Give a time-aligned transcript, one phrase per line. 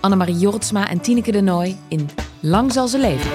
[0.00, 2.08] Annemarie Jortsma en Tineke de Nooi in
[2.40, 3.30] Lang zal ze leven.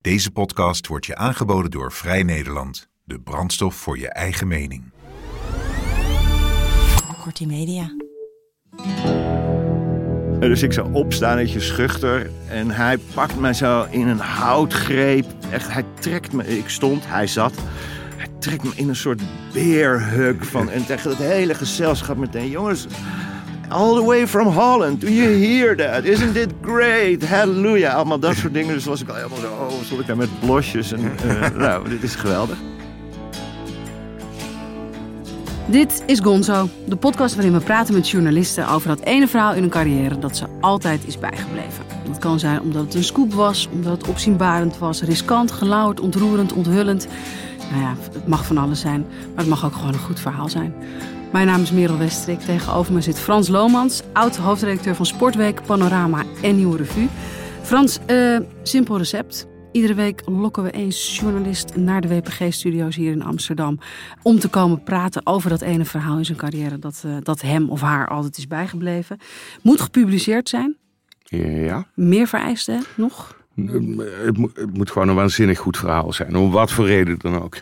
[0.00, 2.88] Deze podcast wordt je aangeboden door Vrij Nederland.
[3.04, 4.90] De brandstof voor je eigen mening.
[7.22, 7.90] Kortie Media.
[10.40, 12.30] Dus ik zou opstaan, een schuchter.
[12.48, 15.26] En hij pakt mij zo in een houtgreep.
[15.50, 16.58] Echt, hij trekt me.
[16.58, 17.52] Ik stond, hij zat.
[18.38, 20.70] Trekt me in een soort beerhug van.
[20.70, 22.50] En tegen het hele gezelschap meteen.
[22.50, 22.86] Jongens,
[23.68, 25.00] all the way from Holland.
[25.00, 26.04] Do you hear that?
[26.04, 27.24] Isn't it great?
[27.24, 27.94] Hallelujah.
[27.94, 28.74] Allemaal dat soort dingen.
[28.74, 29.46] Dus was ik al helemaal zo.
[29.46, 30.92] Oh, stond ik daar met blosjes.
[30.92, 32.56] En, eh, nou, dit is geweldig.
[35.70, 39.60] Dit is Gonzo, de podcast waarin we praten met journalisten over dat ene verhaal in
[39.60, 41.84] hun carrière dat ze altijd is bijgebleven.
[42.06, 46.52] Dat kan zijn omdat het een scoop was, omdat het opzienbarend was, riskant, gelauwerd, ontroerend,
[46.52, 47.08] onthullend.
[47.70, 50.48] Nou ja, het mag van alles zijn, maar het mag ook gewoon een goed verhaal
[50.48, 50.74] zijn.
[51.32, 52.40] Mijn naam is Merel Westrik.
[52.40, 57.08] Tegenover me zit Frans Lomans, oud hoofdredacteur van Sportweek, Panorama en Nieuwe Revue.
[57.62, 59.46] Frans, eh, simpel recept.
[59.72, 63.78] Iedere week lokken we een journalist naar de WPG-studio's hier in Amsterdam.
[64.22, 67.70] Om te komen praten over dat ene verhaal in zijn carrière dat, eh, dat hem
[67.70, 69.18] of haar altijd is bijgebleven.
[69.62, 70.76] Moet gepubliceerd zijn.
[71.22, 73.37] Ja, Meer vereisten nog.
[73.66, 76.36] Het moet, het moet gewoon een waanzinnig goed verhaal zijn.
[76.36, 77.56] Om wat voor reden dan ook.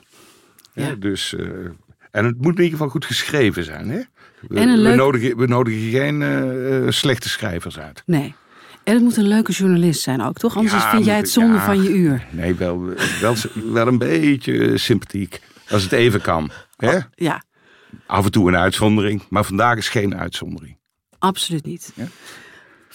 [0.73, 0.95] Ja.
[0.95, 1.47] Dus, eh,
[2.11, 3.89] en het moet in ieder geval goed geschreven zijn.
[3.89, 4.01] Hè?
[4.49, 8.03] We, En een we leuk- nodigen, we nodigen geen eh, eh, slechte schrijvers uit.
[8.07, 8.35] Nee.
[8.85, 10.57] En het moet een leuke journalist zijn ook, toch?
[10.57, 11.65] Anders Ja, vind jij het zonde ja.
[11.65, 12.27] van je uur.
[12.31, 12.85] Nee, wel,
[13.21, 13.35] wel,
[13.73, 15.41] wel een beetje sympathiek.
[15.69, 16.51] Als het even kan.
[16.77, 16.99] Hè?
[17.15, 17.45] Ja,
[18.07, 19.23] Af en toe een uitzondering.
[19.29, 20.79] Maar vandaag is geen uitzondering.
[21.19, 21.93] absoluut niet.
[21.95, 22.05] Ja.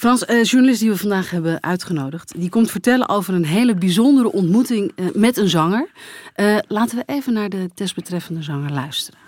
[0.02, 4.32] Frans, eh journalist die we vandaag hebben uitgenodigd, die komt vertellen over een hele bijzondere
[4.32, 5.90] ontmoeting eh, met een zanger.
[6.34, 9.20] Eh, laten we even naar de desbetreffende zanger luisteren.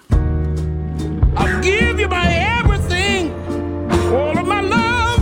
[1.37, 3.31] I'll give you my everything.
[4.11, 5.19] All of my love,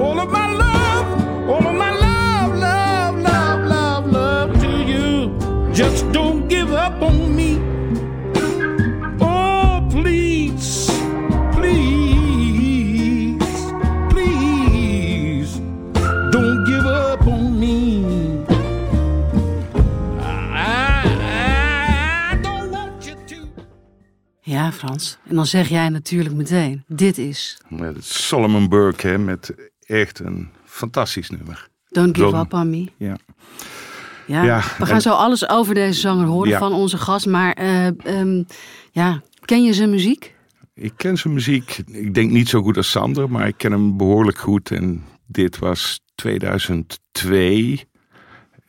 [0.00, 1.06] all of my love,
[1.48, 5.30] all of my love, love, love, love, love to you.
[5.72, 7.63] Just don't give up on me.
[24.64, 25.18] Ja, Frans.
[25.28, 30.48] En dan zeg jij natuurlijk meteen, dit is Met Solomon Burke hè, met echt een
[30.64, 31.68] fantastisch nummer.
[31.88, 32.88] Don't Give Up On Me.
[32.96, 33.16] Ja.
[34.26, 36.58] Ja, Ja, we gaan en- zo alles over deze zanger horen Ja.
[36.58, 37.26] van onze gast.
[37.26, 37.86] Maar eh,
[38.20, 38.42] ehm,
[38.92, 40.34] ja, ken je zijn muziek?
[40.74, 41.78] Ik ken zijn muziek.
[41.86, 44.70] Ik denk niet zo goed als Sander, maar ik ken hem behoorlijk goed.
[44.70, 47.84] En dit was 2002.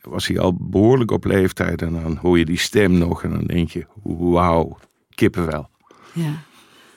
[0.00, 1.82] Was hij al behoorlijk op leeftijd.
[1.82, 3.22] En dan hoor je die stem nog.
[3.22, 4.78] En dan denk je, wauw,
[5.14, 5.68] kippenvel.
[6.16, 6.32] Ja.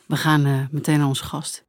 [0.05, 1.63] We gaan eh, meteen naar onze gast.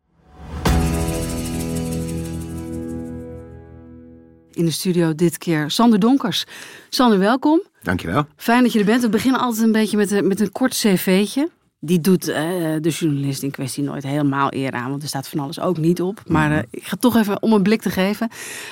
[4.50, 6.44] In de studio dit keer Sander Donkers.
[6.88, 7.62] Sander, welkom.
[7.82, 8.26] Dankjewel.
[8.36, 9.02] Fijn dat je er bent.
[9.02, 11.50] We beginnen altijd een beetje met, een- met een kort cv'tje.
[11.82, 12.44] Die doet eh,
[12.80, 16.02] de journalist in kwestie nooit helemaal eer aan, want er staat van alles ook niet
[16.02, 16.22] op.
[16.26, 18.28] Maar eh, ik ga toch even om een blik te geven.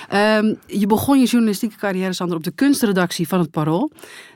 [0.08, 3.90] Ehm, je begon je journalistieke carrière, Sander, op de kunstredactie van het Parool.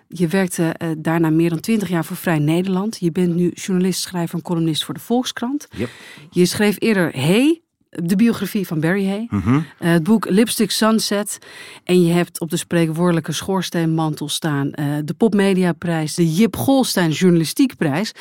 [0.08, 2.96] Je werkte eh, daarna meer dan twintig jaar voor Vrij Nederland.
[3.00, 5.68] Je bent nu journalist, schrijver en columnist voor de Volkskrant.
[5.76, 5.88] Yep.
[6.30, 9.26] Je schreef eerder Hey, de biografie van Barry Hay.
[9.30, 9.60] Mhm.
[9.78, 11.38] Het boek Lipstick Sunset.
[11.84, 18.12] En je hebt op de spreekwoordelijke schoorsteenmantel staan eh, de Popmediaprijs, de Jip Golstein Journalistiekprijs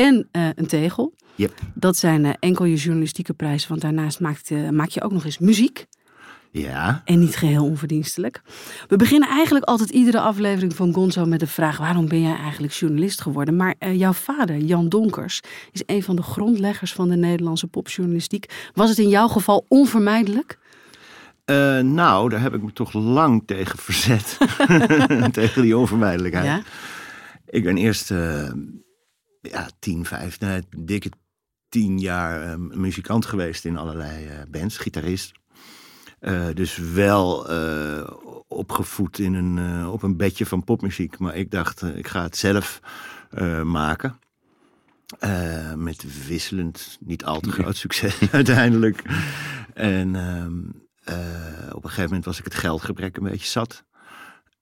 [0.00, 1.14] en eh, een tegel.
[1.34, 1.52] Yep.
[1.74, 5.24] Dat zijn eh, enkel je journalistieke prijzen, want daarnaast maakt, eh, maak je ook nog
[5.24, 5.86] eens muziek.
[6.50, 7.02] Ja.
[7.04, 8.42] En niet geheel onverdienstelijk.
[8.88, 12.72] We beginnen eigenlijk altijd iedere aflevering van Gonzo met de vraag: waarom ben jij eigenlijk
[12.72, 13.56] journalist geworden?
[13.56, 15.40] Maar jouw vader, Jan Donkers,
[15.72, 18.70] is een van de grondleggers van de Nederlandse popjournalistiek.
[18.74, 20.58] Was het in jouw geval onvermijdelijk?
[21.82, 24.38] Nou, daar heb ik me toch lang tegen verzet.
[25.32, 26.46] tegen die onvermijdelijkheid.
[26.46, 26.62] Ja?
[27.46, 28.12] Ik ben eerst
[29.40, 31.10] ja, tien, vijf, nee, dikke
[31.68, 35.32] tien jaar eh, muzikant geweest in allerlei eh, bands, gitarist.
[36.18, 38.10] Eh, dus wel eh,
[38.48, 41.18] opgevoed in een, op een bedje van popmuziek.
[41.18, 42.80] Maar ik dacht, ik ga het zelf
[43.64, 44.18] maken.
[45.76, 49.02] Met wisselend, niet al te groot succes uiteindelijk.
[49.74, 50.58] En ehm,
[51.04, 53.84] eh, op een gegeven moment was ik het geldgebrek een beetje zat.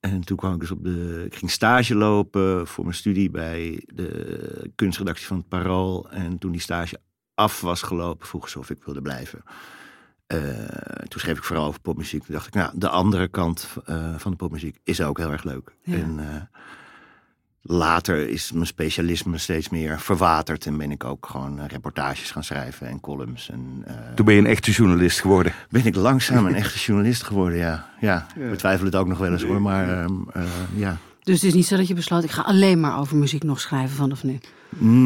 [0.01, 1.23] En toen kwam ik dus op de.
[1.27, 6.11] Ik ging stage lopen voor mijn studie bij de kunstredactie van het Parool.
[6.11, 7.01] En toen die stage
[7.35, 9.43] af was gelopen, vroegen ze of ik wilde blijven.
[10.27, 10.41] Eh,
[11.09, 12.25] toen schreef ik vooral over popmuziek.
[12.25, 15.45] Toen dacht ik, nou, de andere kant eh, van de popmuziek is ook heel erg
[15.45, 15.75] leuk.
[15.83, 15.97] Ja.
[15.97, 16.43] En eh,
[17.63, 20.67] later is mijn specialisme steeds meer verwaterd.
[20.67, 23.51] En ben ik ook gewoon eh, reportages gaan schrijven en columns.
[23.51, 25.53] En eh, Toen ben je een echte journalist geworden.
[25.71, 27.89] ben ik langzaam een echte journalist geworden, ja.
[28.01, 30.43] Ja, ik betwijfel het ook nog wel eens hoor, maar ehm, eh,
[30.75, 30.97] ja.
[31.23, 33.61] Dus het is niet zo dat je besloot, ik ga alleen maar over muziek nog
[33.61, 34.39] schrijven vanaf nu.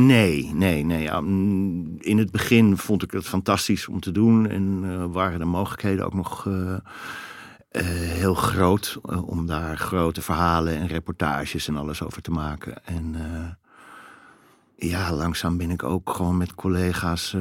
[0.07, 1.11] Nee, nee, nee.
[1.21, 4.49] Mm, in het begin vond ik het fantastisch om te doen.
[4.49, 6.47] En eh, waren de mogelijkheden ook nog
[7.73, 8.99] eh, heel groot.
[9.09, 12.85] eh, om daar grote verhalen en reportages en alles over te maken.
[12.85, 17.37] En eh, ja, langzaam ben ik ook gewoon met collega's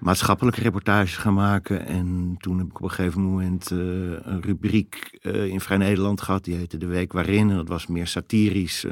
[0.00, 1.86] maatschappelijke reportages gaan maken.
[1.86, 6.44] En toen heb ik op een gegeven moment een rubriek in Vrij Nederland gehad.
[6.44, 7.50] Die heette De Week Waarin.
[7.50, 8.86] En dat was meer satirisch.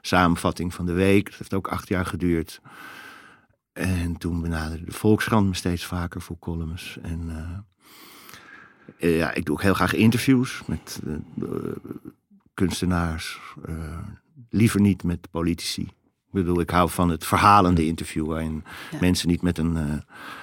[0.00, 1.24] samenvatting van de week.
[1.24, 2.60] Dat heeft ook acht jaar geduurd.
[3.72, 6.98] En toen benaderde de Volkskrant me steeds vaker voor columns.
[7.02, 7.30] En
[8.98, 11.76] ja, ik doe ook heel graag interviews met eh, eh,
[12.54, 13.40] kunstenaars.
[13.66, 13.98] eh,
[14.50, 15.82] liever niet met politici.
[15.82, 18.26] Ik bedoel, ik hou van het verhalende interview...
[18.26, 18.98] waarin Ja.
[19.00, 19.94] mensen niet met een eh,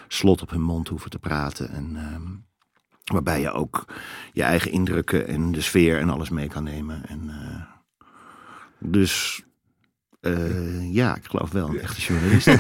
[0.08, 1.70] slot op hun mond hoeven te praten.
[1.70, 2.22] En ehm,
[3.14, 3.86] waarbij je ook
[4.34, 7.06] je eigen indrukken en de sfeer en alles mee kan nemen.
[7.08, 7.62] En, eh,
[8.80, 9.44] dus
[10.22, 12.48] eh, ja, ik geloof wel een echte journalist.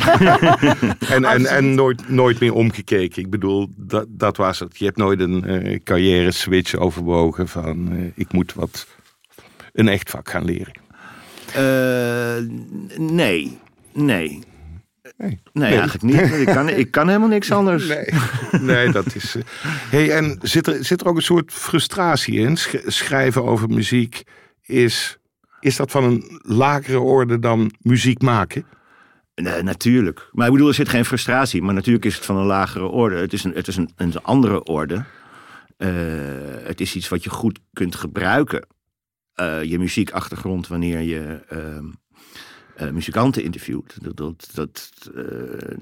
[1.12, 3.22] En, en, en nooit, nooit meer omgekeken.
[3.24, 4.78] Ik bedoel, dat, dat was het.
[4.78, 8.88] Je hebt nooit een eh, carrière switch overwogen van eh, ik moet wat
[9.74, 10.74] een echt vak gaan leren.
[11.54, 12.46] Eh,
[12.98, 13.58] nee,
[13.94, 14.40] nee.
[15.18, 15.42] Nee.
[15.54, 16.32] Nee, eigenlijk niet.
[16.40, 17.88] Ik kan, ik kan helemaal niks anders.
[17.88, 18.06] Nee,
[18.62, 19.36] nee dat is.
[19.90, 22.58] Hey, en zit er, zit er ook een soort frustratie in?
[22.58, 24.24] Sch- schrijven over muziek
[24.66, 25.18] is.
[25.62, 28.66] Is dat van een lagere orde dan muziek maken?
[29.36, 30.30] Nee, natuurlijk.
[30.32, 31.62] Maar ik bedoel, er zit geen frustratie.
[31.62, 33.16] Maar natuurlijk is het van een lagere orde.
[33.16, 35.04] Het is een, het is een, een andere orde.
[35.78, 35.90] Eh,
[36.64, 38.68] het is iets wat je goed kunt gebruiken.
[39.34, 41.86] Eh, je muziekachtergrond wanneer je ehm,
[42.76, 43.98] eh, muzikanten interviewt.
[44.04, 44.92] Dat, dat, dat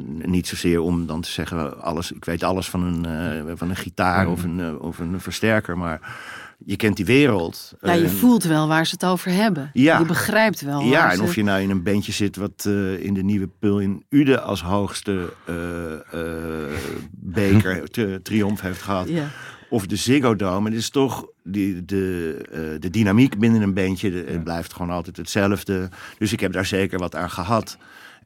[0.05, 4.27] niet zozeer om dan te zeggen, alles, ik weet alles van een, van een gitaar
[4.27, 5.77] of, een, of een versterker.
[5.77, 6.17] Maar
[6.65, 7.73] je kent die wereld.
[7.81, 9.69] Ja, je En- voelt wel waar ze het over hebben.
[9.73, 10.00] Ja.
[10.00, 10.81] Je begrijpt wel.
[10.81, 13.47] ja, en ze- of je nou in een bandje zit wat eh, in de nieuwe
[13.59, 16.71] Pul in Ude als hoogste eh, eh,
[17.11, 19.09] beker te, triomf heeft gehad.
[19.09, 19.27] Ja.
[19.69, 20.69] Of de Ziggo Dome.
[20.69, 24.11] Het is toch die, de, eh, de dynamiek binnen een bandje.
[24.11, 25.89] de- Het blijft gewoon altijd hetzelfde.
[26.17, 27.77] Dus ik heb daar zeker wat aan gehad.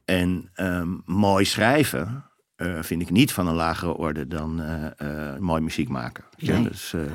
[0.04, 2.24] En ehm, mooi schrijven
[2.56, 6.24] eh, vind ik niet van een lagere orde dan eh, eh, mooi muziek maken.
[6.38, 6.62] Nee.
[6.62, 7.10] Dus eh, eh,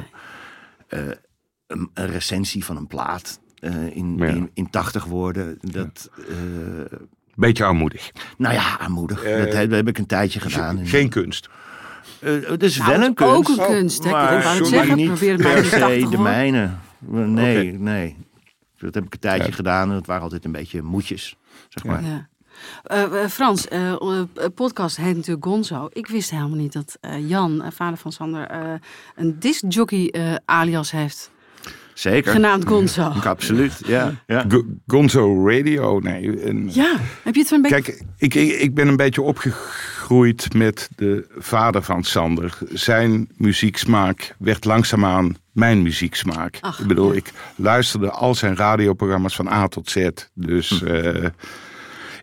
[0.89, 4.25] een, een recensie van een plaat eh, in, Ja.
[4.25, 5.57] in, in 80 woorden.
[5.61, 6.97] Dat, eh,
[7.35, 8.11] Beetje armoedig.
[8.37, 9.23] nou ja, aanmoedig.
[9.23, 10.77] Eh, dat, heb, dat heb ik een tijdje gedaan.
[10.77, 11.49] En- Geen kunst.
[12.19, 13.59] eh, het is Nou, wel het een is ook kunst.
[13.61, 14.11] een kunst, hè?
[14.11, 16.23] Maar sorry, zeggen, niet probeer het maar per de 80 se de hoor.
[16.23, 16.69] mijne.
[16.99, 18.15] Nee, nee.
[18.77, 19.53] Dat heb ik een tijdje Ja.
[19.55, 19.89] gedaan.
[19.89, 21.37] En het waren altijd een beetje moedjes,
[21.69, 22.29] zeg maar.
[22.83, 24.21] Eh, eh, Frans, eh, eh,
[24.55, 25.87] podcast heet natuurlijk Gonzo.
[25.91, 28.59] Ik wist helemaal niet dat eh, Jan, vader van Sander, eh,
[29.15, 31.31] een discjockey eh, alias heeft.
[31.93, 32.31] Zeker.
[32.31, 33.01] Genaamd Gonzo.
[33.23, 34.13] Absoluut, ja.
[34.27, 34.45] ja.
[34.47, 35.99] Go- Gonzo Radio.
[35.99, 37.81] Nee, en- Ja, heb je het van een beetje...
[37.81, 42.57] Kijk, ik, ik, ik ben een beetje opgegroeid met de vader van Sander.
[42.69, 46.57] Zijn muzieksmaak werd langzaamaan mijn muzieksmaak.
[46.61, 47.17] Ach, ik bedoel, ja.
[47.17, 50.07] ik luisterde al zijn radioprogramma's van A tot Z.
[50.33, 51.25] Dus eh,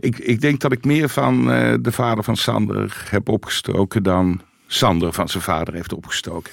[0.00, 4.40] ik, ik denk dat ik meer van eh, de vader van Sander heb opgestoken dan
[4.68, 6.52] Sander van zijn vader heeft opgestoken.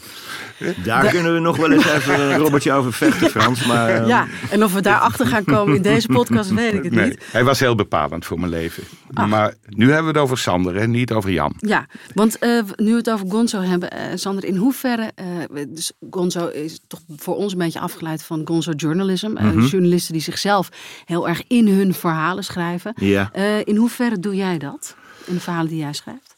[0.84, 3.65] Daar kunnen we nog wel eens even een robbertje over vechten, Frans.
[3.65, 7.10] Maar, Ja, en of we daarachter gaan komen in deze podcast, weet ik het Nee,
[7.10, 7.24] niet.
[7.32, 8.84] hij was heel bepalend voor mijn leven.
[9.12, 11.53] Maar nu hebben we het over Sander en niet over Jan.
[11.58, 15.12] Ja, want eh, nu we het over Gonzo hebben, eh, Sander, in hoeverre...
[15.15, 15.25] eh,
[15.67, 19.29] dus Gonzo is toch voor ons een beetje afgeleid van Gonzo journalism.
[19.32, 19.60] Mhm.
[19.65, 20.70] journalisten die zichzelf
[21.05, 22.93] heel erg in hun verhalen schrijven.
[22.96, 23.29] Ja.
[23.34, 24.96] Eh, in hoeverre doe jij dat?
[25.25, 26.36] In de verhalen die jij schrijft?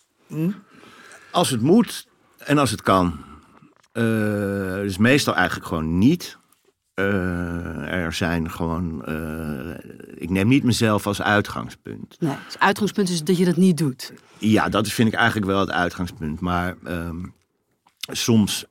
[1.35, 3.19] Als het moet en als het kan.
[3.91, 4.03] Eh,
[4.75, 6.37] dus meestal eigenlijk gewoon niet.
[6.93, 9.05] Eh, er zijn gewoon.
[9.05, 9.75] eh,
[10.15, 12.15] ik neem niet mezelf als uitgangspunt.
[12.19, 14.13] Nee, het uitgangspunt is dat je dat niet doet.
[14.37, 16.39] Ja, dat is, vind ik eigenlijk wel het uitgangspunt.
[16.39, 17.25] Maar ehm,
[17.97, 18.65] soms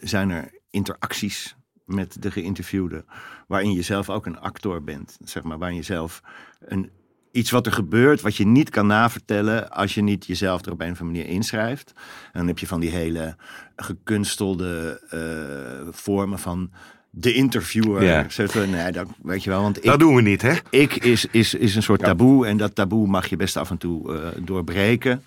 [0.00, 3.04] zijn er interacties met de geïnterviewde.
[3.46, 5.18] waarin je zelf ook een actor bent.
[5.24, 6.20] Zeg maar, waarin je zelf
[6.58, 6.90] een
[7.32, 10.80] iets wat er gebeurt, wat je niet kan navertellen als je niet jezelf er op
[10.80, 11.92] een of andere manier inschrijft.
[11.96, 13.36] En dan heb je van die hele
[13.76, 16.70] gekunstelde eh, vormen van
[17.10, 18.02] de interviewer.
[18.02, 18.26] Ja.
[18.28, 20.54] Van, nee, dat, weet je wel, want ik, Dat doen we niet, hè?
[20.70, 23.78] ik is, is, is een soort taboe en dat taboe mag je best af en
[23.78, 25.24] toe eh, doorbreken.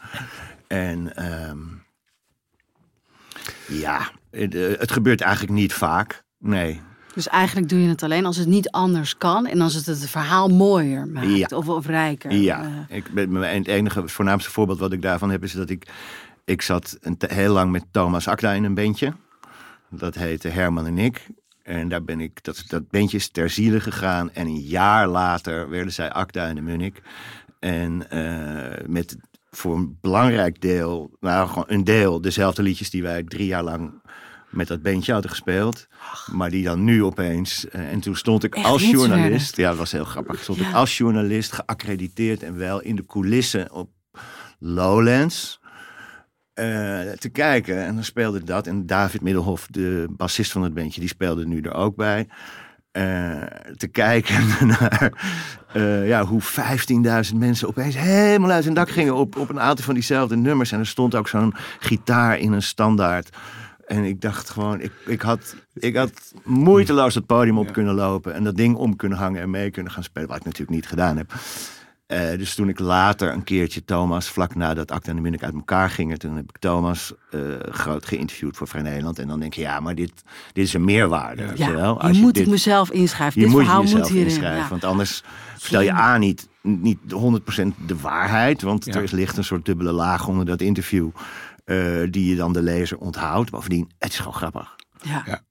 [0.67, 1.57] En ehm,
[3.67, 6.23] ja, het, eh, het gebeurt eigenlijk niet vaak.
[6.37, 6.81] Nee.
[7.13, 10.09] Dus eigenlijk doe je het alleen als het niet anders kan en als het het
[10.09, 11.47] verhaal mooier maakt Ja.
[11.57, 12.31] of, of rijker.
[12.31, 15.87] Ja, Eh, ik ben, het enige, voornaamste voorbeeld wat ik daarvan heb is dat ik,
[16.45, 19.13] ik zat een heel lang met Thomas Akda in een bandje.
[19.89, 21.27] Dat heette Herman en ik.
[21.63, 24.31] En daar ben ik, dat, dat bandje is ter ziele gegaan.
[24.31, 27.01] En een jaar later werden zij Akda en de Munnik.
[27.59, 29.17] En eh, met
[29.49, 33.91] voor een belangrijk deel, nou gewoon een deel, dezelfde liedjes die wij drie jaar lang
[34.51, 35.87] met dat bandje hadden gespeeld.
[36.31, 37.69] Maar die dan nu opeens.
[37.69, 39.55] eh, en toen stond ik Echt als journalist.
[39.57, 40.41] Ja, dat was heel grappig.
[40.41, 43.89] Stond ik als journalist geaccrediteerd en wel in de coulissen op
[44.59, 45.59] Lowlands.
[46.53, 46.65] eh,
[47.11, 47.85] te kijken.
[47.85, 48.67] En dan speelde dat.
[48.67, 52.27] En David Middelhof, de bassist van het bandje, die speelde nu er ook bij.
[52.91, 53.41] Eh,
[53.77, 55.11] te kijken naar
[56.05, 56.41] ja, hoe
[57.31, 60.71] 15.000 mensen opeens helemaal uit hun dak gingen op, op een aantal van diezelfde nummers.
[60.71, 63.29] En er stond ook zo'n gitaar in een standaard.
[63.91, 68.33] En ik dacht gewoon, ik, ik, had, ik had moeiteloos het podium op kunnen lopen
[68.33, 70.87] en dat ding om kunnen hangen en mee kunnen gaan spelen, wat ik natuurlijk niet
[70.87, 71.33] gedaan heb.
[72.07, 75.53] Eh, dus toen ik later een keertje Thomas, vlak nadat Acta en de Munnik uit
[75.53, 79.19] elkaar gingen, toen heb ik Thomas eh, groot geïnterviewd voor Vrij Nederland.
[79.19, 80.11] En dan denk je, ja, maar dit,
[80.53, 81.47] dit is een meerwaarde.
[81.47, 81.93] weet ja, je, wel?
[81.93, 83.39] je Als moet dit- ik mezelf inschrijven.
[83.39, 84.27] je Dit moet verhaal jezelf moet hierin.
[84.31, 84.69] inschrijven, ja.
[84.69, 85.23] want anders
[85.57, 88.93] vertel je A niet, niet 100% de waarheid, want Ja.
[88.93, 91.09] er is ligt een soort dubbele laag onder dat interview
[91.71, 93.49] eh, die je dan de lezer onthoudt.
[93.51, 94.75] Bovendien, het is gewoon grappig.
[95.01, 95.23] Ja.
[95.25, 95.41] Ja.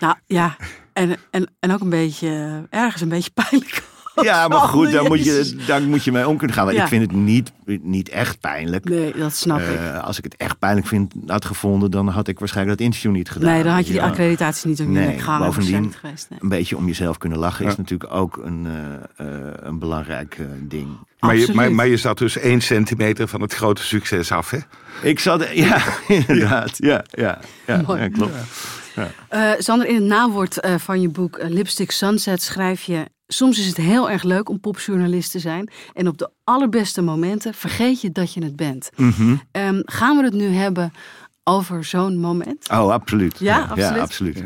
[0.00, 0.56] Nou ja,
[0.92, 3.82] en, en, en ook een beetje, ergens een beetje pijnlijk.
[4.22, 6.64] Ja, maar goed, daar moet, je, daar moet je mee om kunnen gaan.
[6.64, 6.82] Want Ja.
[6.82, 7.52] ik vind het niet,
[7.82, 8.84] niet echt pijnlijk.
[8.88, 9.66] Nee, dat snap ik.
[9.76, 13.12] Eh, als ik het echt pijnlijk vind, had gevonden, dan had ik waarschijnlijk dat interview
[13.12, 13.52] niet gedaan.
[13.52, 14.06] Nee, dan had je die Ja.
[14.08, 16.30] accreditatie niet om je Nee, bovendien- geweest.
[16.30, 16.38] Nee.
[16.42, 18.66] Een beetje om jezelf kunnen lachen is natuurlijk ook een,
[19.16, 20.88] eh, eh, een belangrijk eh, ding.
[21.18, 24.58] Maar je, maar, maar je zat dus één centimeter van het grote succes af, hè?
[25.02, 26.76] Ik zat, ja, inderdaad.
[26.76, 28.00] Ja, ja, ja, Mooi.
[28.00, 28.34] ja, klopt.
[29.28, 33.04] Eh, Sander, in het nawoord eh, van je boek eh, Lipstick Sunset schrijf je...
[33.26, 35.70] Soms is het heel erg leuk om popjournalist te zijn.
[35.94, 38.90] En op de allerbeste momenten vergeet je dat je het bent.
[38.96, 39.36] Mhm.
[39.52, 40.92] Ehm, gaan we het nu hebben
[41.44, 42.68] over zo'n moment?
[42.70, 43.38] Oh, absoluut.
[43.38, 43.94] Ja, absoluut?
[43.94, 44.44] Ja, absoluut.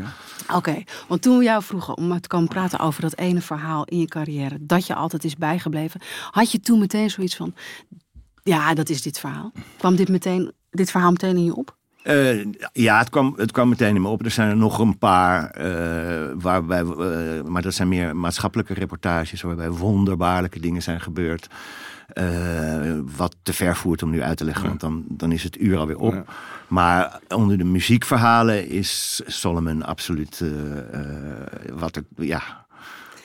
[0.53, 3.99] Oké, want toen we jou vroegen om te komen praten over dat ene verhaal in
[3.99, 4.57] je carrière...
[4.61, 7.53] dat je altijd is bijgebleven, had je toen meteen zoiets van...
[8.43, 9.51] ja, dat is dit verhaal.
[9.77, 11.75] Kwam dit, meteen, dit verhaal meteen in je op?
[12.03, 14.25] Eh, ja, het kwam, het kwam meteen in me op.
[14.25, 19.41] Er zijn er nog een paar, eh, waarbij, eh, maar dat zijn meer maatschappelijke reportages,
[19.41, 21.47] waarbij wonderbaarlijke dingen zijn gebeurd.
[22.07, 25.61] Eh, wat te ver voert om nu uit te leggen, want dan, dan is het
[25.61, 26.13] uur alweer op.
[26.13, 26.23] Ja.
[26.67, 32.65] Maar onder de muziekverhalen is Solomon absoluut eh, eh, wat er, ja,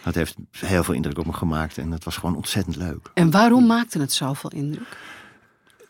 [0.04, 3.10] dat heeft heel veel indruk op me gemaakt en dat was gewoon ontzettend leuk.
[3.14, 4.98] En waarom maakte het zoveel indruk?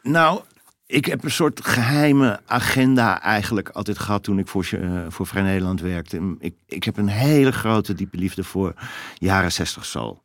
[0.02, 0.40] Nou,
[0.86, 5.42] ik heb een soort geheime agenda eigenlijk altijd gehad toen ik voor, eh, voor Vrij
[5.42, 6.36] Nederland werkte.
[6.38, 8.74] Ik, ik heb een hele grote diepe liefde voor
[9.18, 10.22] jaren 60 soul.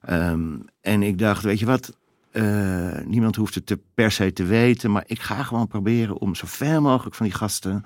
[0.00, 1.92] Ehm, en ik dacht, weet je wat,
[2.32, 6.34] eh, niemand hoeft het te, per se te weten, maar ik ga gewoon proberen om
[6.34, 7.84] zoveel mogelijk van die gasten,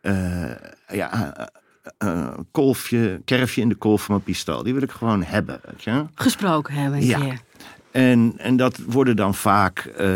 [0.00, 0.50] eh,
[0.92, 1.34] ja,
[1.98, 5.84] eh, kolfje, kerfje in de kolf van mijn pistool, die wil ik gewoon hebben, weet
[5.84, 6.04] je.
[6.14, 7.18] Gesproken hebben een Ja.
[7.20, 7.38] keer.
[7.90, 10.06] En, en dat worden dan vaak eh,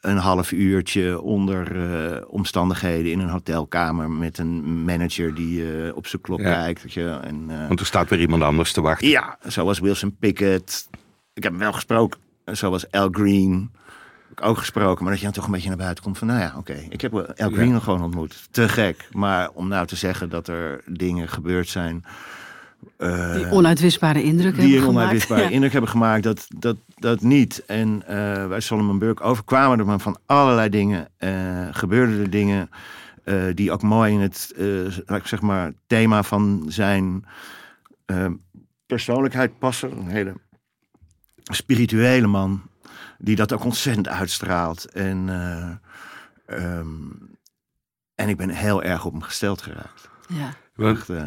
[0.00, 6.06] een half uurtje onder eh, omstandigheden in een hotelkamer met een manager die eh, op
[6.06, 6.44] zijn klok Ja.
[6.52, 6.82] kijkt.
[6.82, 9.08] Weet je, en, eh, Want er staat weer iemand anders te wachten.
[9.08, 10.88] ja, zoals Wilson Pickett.
[11.34, 12.20] Ik heb hem wel gesproken.
[12.52, 13.70] Zoals Al Green.
[14.28, 15.02] Heb ik ook gesproken.
[15.02, 16.26] Maar dat je dan toch een beetje naar buiten komt van...
[16.26, 16.72] Nou ja, oké.
[16.88, 17.72] Ik heb Al Green Ja.
[17.72, 18.48] nog gewoon ontmoet.
[18.50, 19.08] Te gek.
[19.12, 22.04] Maar om nou te zeggen dat er dingen gebeurd zijn...
[22.96, 24.96] eh, Die onuitwisbare indruk die hebben een gemaakt.
[24.96, 25.48] onuitwisbare Ja.
[25.50, 27.64] indruk hebben gemaakt, dat, dat, dat niet.
[27.66, 31.08] En eh bij Solomon Burke overkwamen er maar van allerlei dingen.
[31.16, 32.70] eh gebeurden er dingen
[33.24, 34.66] eh, die ook mooi in het eh,
[35.06, 37.24] laat ik zeg maar, thema van zijn
[38.86, 39.90] persoonlijkheid passen.
[39.98, 40.32] Een hele
[41.54, 42.62] spirituele man,
[43.18, 44.84] die dat ook ontzettend uitstraalt.
[44.92, 46.88] En, eh, ehm,
[48.14, 50.08] en ik ben heel erg op hem gesteld geraakt.
[50.28, 50.52] Ja.
[50.74, 51.26] Want Echt, eh,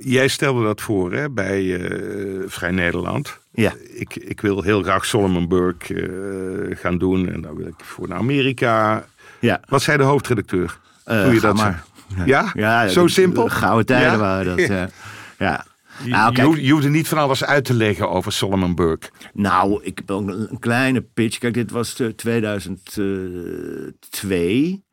[0.00, 3.38] jij stelde dat voor hè, bij eh, Vrij Nederland.
[3.52, 3.72] ja.
[3.94, 5.94] Ik, ik wil heel graag Solomon Burke
[6.70, 7.28] eh, gaan doen.
[7.28, 9.04] En dan wil ik voor naar Amerika.
[9.40, 9.60] Ja.
[9.68, 10.78] Wat zei de hoofdredacteur?
[11.04, 11.84] Toen je ga dat maar.
[12.24, 12.50] Ja?
[12.54, 13.44] Ja, Zo simpel?
[13.44, 14.18] de Gouden tijden Ja?
[14.18, 14.66] waren dat.
[14.76, 14.88] Ja.
[15.38, 15.64] Ja.
[15.98, 16.04] Ja.
[16.04, 18.74] Je, Nou, je kijk- je hoeft er niet van alles uit te leggen over Solomon
[18.74, 19.10] Burke.
[19.32, 21.38] Nou, ik heb ook een, kleine pitch.
[21.38, 24.84] Kijk, dit was eh, 2002.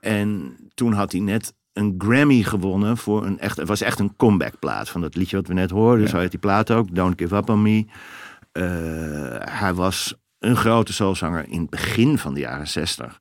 [0.00, 3.56] En toen had hij net een Grammy gewonnen voor een echt...
[3.56, 6.08] Het was echt een comebackplaat van dat liedje wat we net hoorden.
[6.08, 7.84] Zo heet die plaat ook, Don't Give Up On Me.
[8.52, 8.64] Eh,
[9.60, 13.18] hij was een grote soulzanger in het begin van de jaren 60.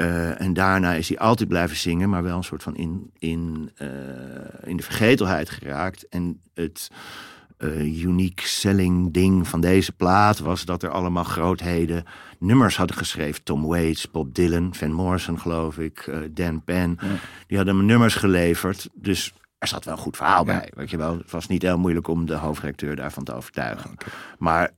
[0.00, 3.70] Eh, en daarna is hij altijd blijven zingen, maar wel een soort van in, in,
[3.74, 3.88] eh,
[4.64, 6.08] in de vergetelheid geraakt.
[6.08, 6.90] En het
[7.56, 12.04] eh unique selling ding van deze plaat was dat er allemaal grootheden
[12.38, 13.42] nummers hadden geschreven.
[13.42, 16.98] Tom Waits, Bob Dylan, Van Morrison geloof ik, Dan Penn.
[17.46, 18.88] Die hadden me nummers geleverd.
[18.94, 20.72] Dus er zat wel een goed verhaal bij.
[20.74, 21.18] Weet je wel.
[21.18, 23.94] Het was niet heel moeilijk om de hoofdredacteur daarvan te overtuigen.
[24.38, 24.70] Maar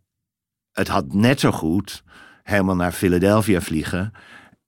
[0.73, 2.03] het had net zo goed
[2.43, 4.13] helemaal naar Philadelphia vliegen.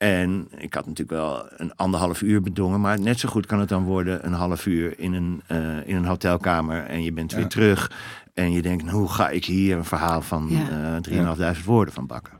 [0.04, 2.80] En ik had natuurlijk wel een anderhalf uur bedongen.
[2.80, 5.96] Maar net zo goed kan het dan worden een half uur in een, eh, in
[5.96, 6.84] een hotelkamer.
[6.84, 7.90] En je bent weer terug.
[8.34, 10.96] En je denkt, nou, hoe ga ik hier een verhaal van Ja.
[10.96, 12.32] eh 3.500 woorden van bakken?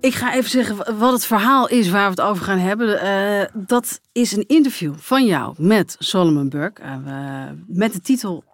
[0.00, 3.00] Ik ga even zeggen wat het verhaal is waar we het over gaan hebben.
[3.00, 6.82] Eh, dat is een interview van jou met Solomon Burke.
[7.66, 8.44] met de titel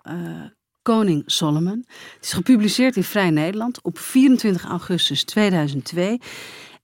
[0.86, 1.84] Koning Solomon.
[2.14, 6.20] Het is gepubliceerd in Vrij Nederland op 24 augustus 2002.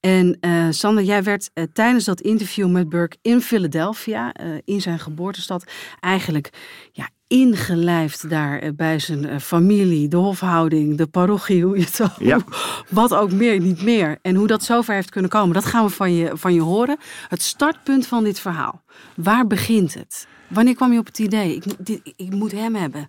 [0.01, 4.81] En eh, Sander, jij werd eh, tijdens dat interview met Burke in Philadelphia, eh, in
[4.81, 5.65] zijn geboortestad,
[6.01, 6.51] eigenlijk
[6.93, 12.39] ja, ingelijfd daar bij zijn familie, de hofhouding, de parochie, hoe je het zo Ja.
[12.89, 14.19] wat ook meer, niet meer.
[14.23, 16.97] En hoe dat zover heeft kunnen komen, dat gaan we van je, van je horen.
[17.29, 18.83] Het startpunt van dit verhaal.
[19.17, 20.27] Waar begint het?
[20.49, 21.55] Wanneer kwam je op het idee?
[21.55, 23.09] Ik, dit, ik moet hem hebben.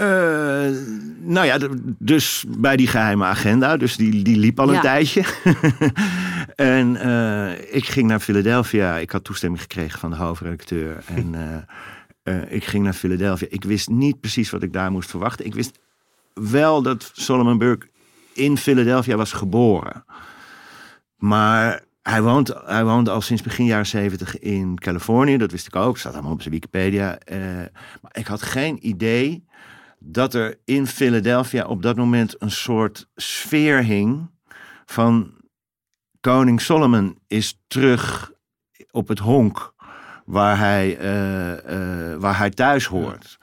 [0.00, 0.06] Eh,
[1.20, 1.58] nou ja,
[1.98, 3.76] dus bij die geheime agenda.
[3.76, 4.80] Dus die, die liep al een Ja.
[4.80, 5.24] tijdje.
[6.54, 8.96] en eh, ik ging naar Philadelphia.
[8.96, 11.02] Ik had toestemming gekregen van de hoofdredacteur.
[11.16, 11.34] en
[12.22, 13.46] eh, ik ging naar Philadelphia.
[13.50, 15.46] Ik wist niet precies wat ik daar moest verwachten.
[15.46, 15.78] Ik wist
[16.34, 17.88] wel dat Solomon Burke
[18.32, 20.04] in Philadelphia was geboren.
[21.16, 25.36] Maar hij woont, hij woont al sinds begin jaren zeventig in Californië.
[25.36, 25.98] Dat wist ik ook.
[25.98, 27.18] staat allemaal op zijn Wikipedia.
[28.02, 29.48] Maar ik had geen idee
[30.02, 34.30] dat er in Philadelphia op dat moment een soort sfeer hing
[34.86, 35.32] van
[36.20, 38.32] koning Solomon is terug
[38.90, 39.74] op het honk
[40.24, 43.38] waar hij, eh, eh, waar hij thuis hoort.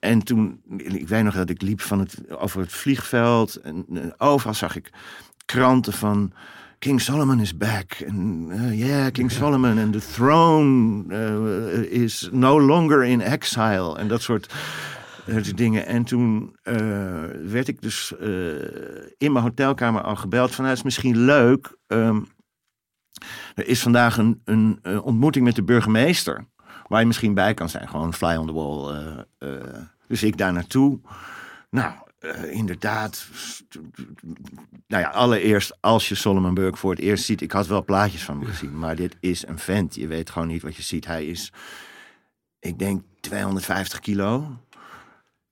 [0.00, 4.28] En toen, ik weet nog dat ik liep van het, over het vliegveld en eh,
[4.28, 4.90] overal zag ik
[5.44, 6.32] kranten van
[6.78, 7.92] King Solomon is back.
[7.92, 13.98] En eh, yeah, King Solomon and the throne is no longer in exile.
[13.98, 14.54] En dat soort
[15.54, 15.86] dingen.
[15.86, 16.74] En toen eh,
[17.44, 18.28] werd ik dus eh,
[19.18, 21.76] in mijn hotelkamer al gebeld van, nou, het is misschien leuk.
[21.86, 22.20] ehm,
[23.54, 26.46] er is vandaag een, een, ontmoeting met de burgemeester.
[26.88, 27.88] Waar je misschien bij kan zijn.
[27.88, 28.94] Gewoon fly on the wall.
[29.38, 31.00] eh, dus ik daar naartoe.
[31.70, 31.94] Nou,
[32.50, 33.26] inderdaad.
[34.86, 37.40] Nou ja, allereerst als je Solomon Burke voor het eerst ziet.
[37.40, 38.78] Ik had wel plaatjes van hem gezien.
[38.78, 39.94] Maar dit is een vent.
[39.94, 41.06] Je weet gewoon niet wat je ziet.
[41.06, 41.52] Hij is,
[42.58, 44.58] ik denk, 250 kilo.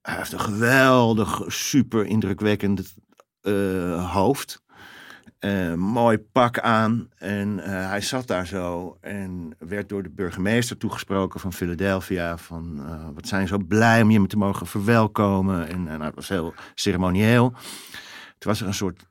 [0.03, 2.95] Hij heeft een geweldig, super indrukwekkend
[3.41, 4.63] eh, hoofd.
[5.39, 7.09] Eh, mooi pak aan.
[7.19, 12.37] En eh, hij zat daar zo en werd door de burgemeester toegesproken van Philadelphia.
[12.37, 12.83] Van
[13.15, 15.69] wat zijn zo blij om je te mogen verwelkomen.
[15.69, 17.51] En, en dat was heel ceremonieel.
[18.39, 19.07] Toen was er een soort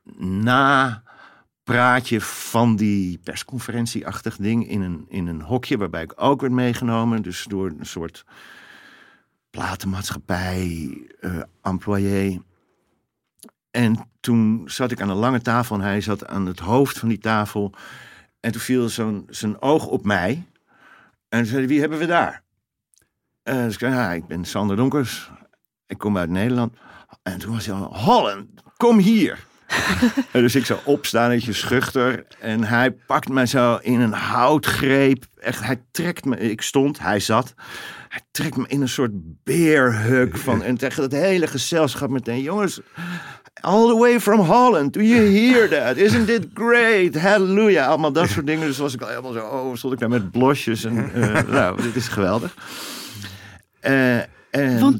[1.64, 5.78] napraatje van die persconferentieachtig ding in een, in een hokje.
[5.78, 7.22] Waarbij ik ook werd meegenomen.
[7.22, 8.24] Dus door een soort
[9.50, 12.40] platenmaatschappij, eh employé.
[13.70, 17.08] En toen zat ik aan een lange tafel en hij zat aan het hoofd van
[17.08, 17.72] die tafel.
[18.40, 20.46] En toen viel zo'n, zijn oog op mij.
[21.28, 22.42] En toen zei wie hebben we daar?
[23.42, 25.30] En dus ik zei, ik ben Sander Donkers.
[25.86, 26.76] Ik kom uit Nederland.
[27.22, 29.48] En toen was hij al, Holland, kom hier.
[30.32, 32.26] en dus ik zou opstaan, een schuchter.
[32.38, 35.24] En hij pakt mij zo in een houtgreep.
[35.36, 37.54] Echt, hij trekt me, ik stond, hij zat.
[38.10, 39.10] Hij trekt me in een soort
[39.44, 40.62] beerhug van.
[40.70, 42.80] En tegen het hele gezelschap meteen, jongens,
[43.60, 44.92] All the way from Holland.
[44.92, 45.96] Do you hear that?
[45.96, 47.14] Isn't it great?
[47.14, 47.88] Hallelujah.
[47.88, 48.66] Allemaal dat soort dingen.
[48.66, 50.84] Dus was ik al helemaal zo, oh, stond ik daar met blosjes.
[50.84, 52.54] En, eh, nou, dit is geweldig.
[53.80, 54.18] Eh,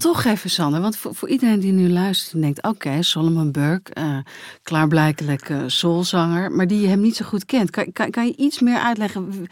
[0.01, 2.63] toch even, Sander, want voor, iedereen die nu luistert en denkt...
[2.63, 4.19] oké, Solomon Burke, eh,
[4.63, 6.53] klaarblijkelijk eh, soulzanger...
[6.53, 7.71] maar die je hem niet zo goed kent.
[7.71, 9.47] Kan, kan, kan je iets meer uitleggen?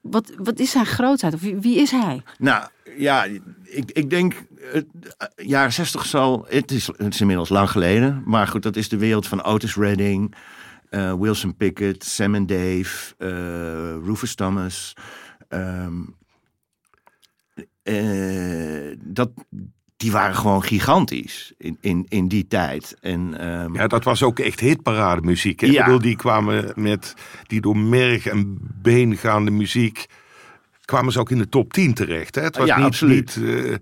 [0.00, 1.34] Wat, wat is zijn grootheid?
[1.34, 2.22] Of wie, is hij?
[2.38, 3.24] Nou, ja,
[3.62, 8.22] ik, ik denk, het, eh, jaren zestig zal, het is, inmiddels lang geleden.
[8.24, 10.34] Maar goed, dat is de wereld van Otis Redding,
[11.18, 13.14] Wilson Pickett, Sam and Dave,
[14.04, 14.92] Rufus Thomas.
[15.48, 15.92] ehm,
[17.86, 19.30] eh, dat,
[19.96, 22.96] die waren gewoon gigantisch in, in, in die tijd.
[23.00, 25.60] En, ehm, Ja, dat was ook echt hitparade muziek.
[25.60, 25.66] Ja.
[25.66, 27.14] Ik bedoel, die kwamen met
[27.46, 30.06] die door merg en been gaande muziek.
[30.84, 32.34] kwamen ze ook in de top 10 terecht.
[32.34, 32.42] Hè?
[32.42, 33.36] Het was Ja, niet, absoluut.
[33.36, 33.74] niet, eh,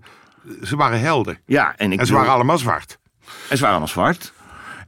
[0.67, 1.37] ze waren helden.
[1.45, 2.99] ja, en, ik En ze waren allemaal zwart.
[3.49, 4.33] En ze waren allemaal zwart.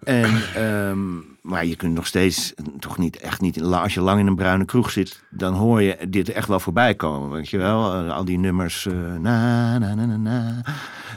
[0.03, 0.99] En, ehm,
[1.41, 4.65] maar je kunt nog steeds, toch niet echt niet, als je lang in een bruine
[4.65, 7.29] kroeg zit, dan hoor je dit echt wel voorbij komen.
[7.31, 10.61] Weet je wel, Eh, al die nummers, eh, na, na, na, na, na.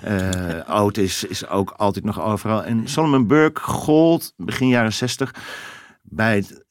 [0.03, 2.65] Eh, oud is, is ook altijd nog overal.
[2.65, 5.35] En Solomon Burke gold begin jaren zestig
[6.03, 6.65] bij het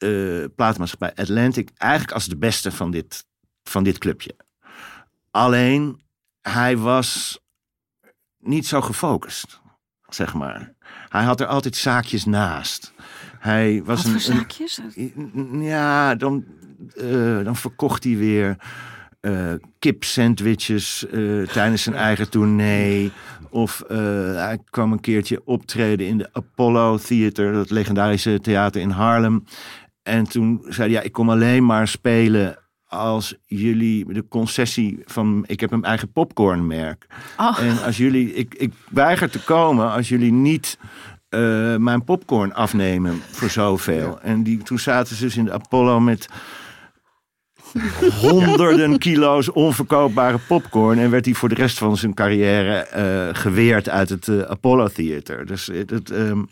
[0.54, 3.26] platenmaatschappij Atlantic eigenlijk als de beste van dit,
[3.62, 4.36] van dit clubje.
[5.30, 6.00] Alleen,
[6.42, 7.40] hij was
[8.38, 9.60] niet zo gefocust,
[10.08, 10.72] zeg maar.
[11.08, 12.92] Hij had er altijd zaakjes naast.
[13.38, 14.80] Hij was Wat een, voor een- zaakjes?
[15.68, 16.44] ja, dan,
[16.96, 18.56] eh, dan verkocht hij weer
[19.20, 23.12] eh kipsandwiches eh, tijdens zijn eigen tournee.
[23.50, 23.98] Of eh,
[24.34, 29.44] hij kwam een keertje optreden in de Apollo Theater, dat legendarische theater in Haarlem.
[30.02, 35.44] En toen zei hij, ja, ik kom alleen maar spelen als jullie de concessie van,
[35.46, 37.06] ik heb een eigen popcornmerk.
[37.36, 37.58] Oh.
[37.60, 40.78] En als jullie, ik, ik weiger te komen als jullie niet
[41.78, 44.20] mijn popcorn afnemen voor zoveel.
[44.20, 46.28] En die, toen zaten ze dus in de Apollo met
[48.20, 50.98] honderden kilo's onverkoopbare popcorn.
[50.98, 54.88] En werd hij voor de rest van zijn carrière eh, geweerd uit het eh, Apollo
[54.88, 55.46] Theater.
[55.46, 56.42] Dus het, het, ehm,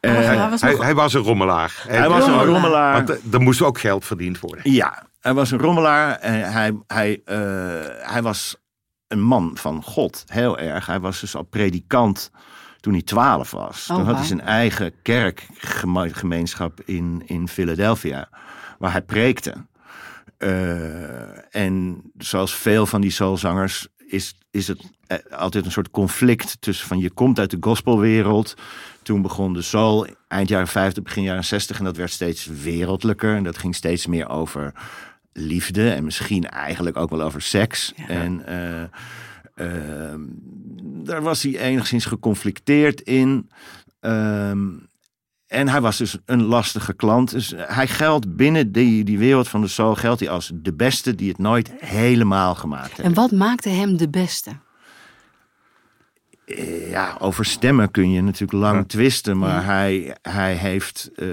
[0.00, 1.84] eh, hij was Hij, nog- hij was een rommelaar.
[1.88, 3.04] hij was een rommelaar.
[3.06, 4.72] Want er moest ook geld verdiend worden.
[4.72, 6.16] Ja, hij was een rommelaar.
[6.18, 7.38] En hij, hij, eh,
[8.12, 8.56] hij was
[9.08, 10.86] een man van God, heel erg.
[10.86, 12.30] Hij was dus al predikant
[12.80, 13.86] toen hij twaalf was.
[13.90, 18.28] Oh, toen had hij zijn eigen kerkgemeenschap in, in Philadelphia,
[18.78, 19.54] waar hij preekte.
[20.44, 26.56] Eh, en zoals veel van die soulzangers is, is het eh, altijd een soort conflict
[26.60, 28.54] tussen van je komt uit de gospelwereld.
[29.02, 33.36] Toen begon de soul eind jaren 50, begin jaren 60 en dat werd steeds wereldlijker.
[33.36, 34.72] En dat ging steeds meer over
[35.32, 37.92] liefde en misschien eigenlijk ook wel over seks.
[38.08, 38.82] En eh,
[39.54, 40.20] ehm,
[41.04, 43.50] daar was hij enigszins geconflicteerd in.
[44.00, 44.68] Ehm,
[45.54, 47.30] en hij was dus een lastige klant.
[47.30, 51.14] Dus hij geldt binnen die, die wereld van de soul geldt hij als de beste
[51.14, 52.98] die het nooit helemaal gemaakt heeft.
[52.98, 54.50] En wat maakte hem de beste?
[56.90, 61.26] Ja, over stemmen kun je natuurlijk lang twisten, maar hij, hij, heeft, eh,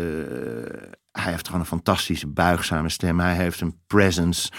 [1.12, 3.20] hij heeft gewoon een fantastische buigzame stem.
[3.20, 4.52] Hij heeft een presence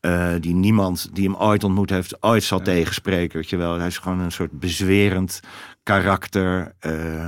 [0.00, 3.36] eh, die niemand die hem ooit ontmoet heeft ooit zal tegenspreken.
[3.36, 3.78] Weet je wel.
[3.78, 5.40] Hij is gewoon een soort bezwerend
[5.82, 6.74] karakter.
[6.78, 7.24] eh,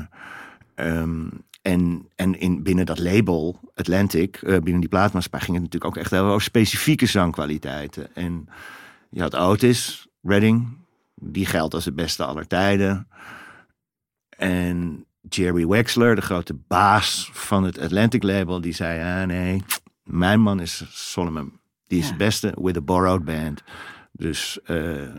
[0.75, 1.27] ehm,
[1.65, 6.03] en en in, binnen dat label, Atlantic, eh, binnen die plaatmaatschappij, ging het natuurlijk ook
[6.03, 8.15] echt heel over specifieke zangkwaliteiten.
[8.15, 8.49] En
[9.11, 10.77] je had Otis, Redding,
[11.15, 13.09] die geldt als de beste aller tijden.
[14.37, 19.63] En Jerry Wexler, de grote baas van het Atlantic label, die zei: ah, nee,
[20.03, 21.61] mijn man is Solomon.
[21.87, 22.11] Die is Ja.
[22.11, 23.63] het beste with a borrowed band.
[24.13, 25.15] Dus eh,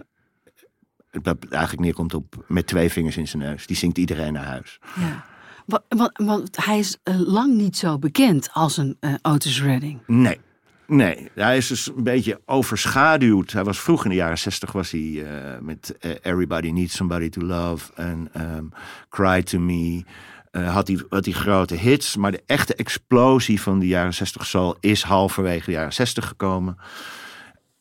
[1.21, 3.67] dat eigenlijk neerkomt op met twee vingers in zijn neus.
[3.67, 4.79] Die zingt iedereen naar huis.
[4.99, 5.25] Ja.
[5.65, 9.99] Wa- Want, want hij is eh, lang niet zo bekend als een eh, Otis Redding.
[10.08, 10.39] Nee.
[10.88, 13.51] Nee, hij is dus een beetje overschaduwd.
[13.51, 17.41] Hij was vroeg in de jaren zestig was hij eh, met Everybody Needs Somebody to
[17.41, 18.65] Love en ehm,
[19.10, 20.04] Cry to Me.
[20.51, 24.45] eh, had, hij, had hij grote hits, maar de echte explosie van de jaren zestig
[24.45, 26.78] soul is halverwege de jaren zestig gekomen.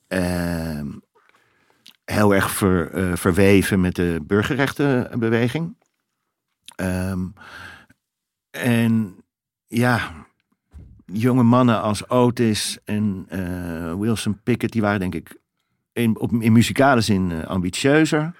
[0.09, 0.87] Ehm,
[2.05, 5.77] heel erg ver, verweven met de burgerrechtenbeweging.
[6.77, 7.21] Ehm,
[8.55, 9.17] en
[9.67, 10.13] ja,
[11.07, 15.37] jonge mannen als Otis en eh, Wilson Pickett, die waren denk ik
[15.93, 18.33] in, op, in muzikale zin eh, ambitieuzer.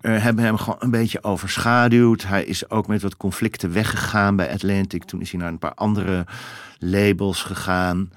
[0.00, 2.22] Eh, hebben hem gewoon een beetje overschaduwd.
[2.22, 5.04] Hij is ook met wat conflicten weggegaan bij Atlantic.
[5.04, 6.26] Toen is hij naar een paar andere
[6.78, 8.10] labels gegaan.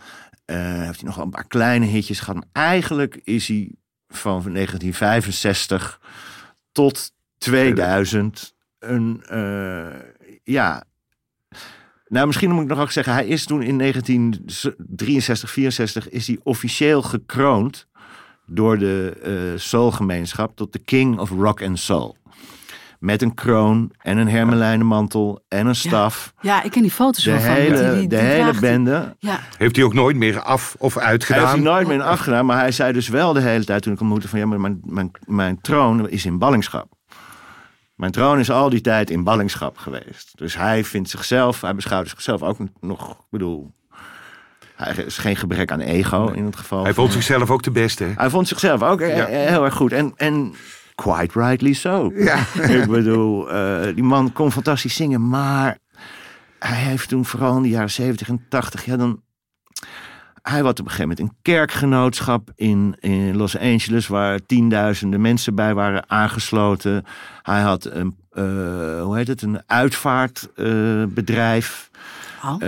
[0.45, 2.35] Heeft hij nog wel een paar kleine hitjes gehad.
[2.35, 3.71] Maar eigenlijk is hij
[4.07, 6.01] van 1965
[6.71, 9.23] tot 2000 een,
[10.43, 10.83] ja,
[12.13, 16.39] nou, misschien moet ik nog ook zeggen, hij is toen in 1963, 64 is hij
[16.43, 17.87] officieel gekroond
[18.45, 22.17] door de eh soulgemeenschap tot de King of Rock and Soul.
[22.99, 26.33] Met een kroon en een hermelijnen mantel en een staf.
[26.41, 29.15] Ja, ik ken die foto's De wel van hele, Die- die- de die hele bende.
[29.19, 31.63] Ja, Heeft hij ook nooit meer af of Hij heeft hij uitgedaan?
[31.63, 34.27] nooit meer afgedaan, maar hij zei dus wel de hele tijd toen ik hem ontmoette
[34.29, 36.87] van ja, maar mijn, mijn, mijn troon is in ballingschap.
[38.03, 40.31] Mijn troon is al die tijd in ballingschap geweest.
[40.35, 43.73] Dus hij vindt zichzelf, hij beschouwt zichzelf ook nog, ik bedoel,
[44.75, 46.83] hij is geen gebrek aan ego in het geval.
[46.83, 48.13] Hij vond zichzelf ook de beste.
[48.15, 49.25] hij vond zichzelf ook eh, Ja.
[49.25, 49.91] eh, heel erg goed.
[49.91, 50.53] En, en
[50.95, 52.11] quite rightly so.
[52.79, 55.29] Ik bedoel, eh, die man kon fantastisch zingen.
[55.29, 55.77] Maar
[56.59, 58.85] hij heeft toen vooral in de jaren 70 en 80...
[58.85, 59.21] Ja, dan,
[60.43, 64.07] hij had op een gegeven moment een kerkgenootschap in, in Los Angeles...
[64.07, 67.03] waar tienduizenden mensen bij waren aangesloten.
[67.41, 68.43] Hij had een, eh,
[69.03, 71.91] hoe heet het, een uitvaartbedrijf...
[72.45, 72.55] Oh.
[72.59, 72.67] Eh,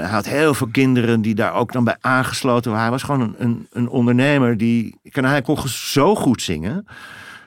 [0.00, 2.86] hij had heel veel kinderen die daar ook dan bij aangesloten waren.
[2.86, 4.98] Hij was gewoon een, een, een ondernemer die.
[5.10, 6.86] kan- Hij kon zo goed zingen.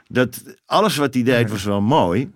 [0.07, 2.31] Dat alles wat hij deed was wel mooi.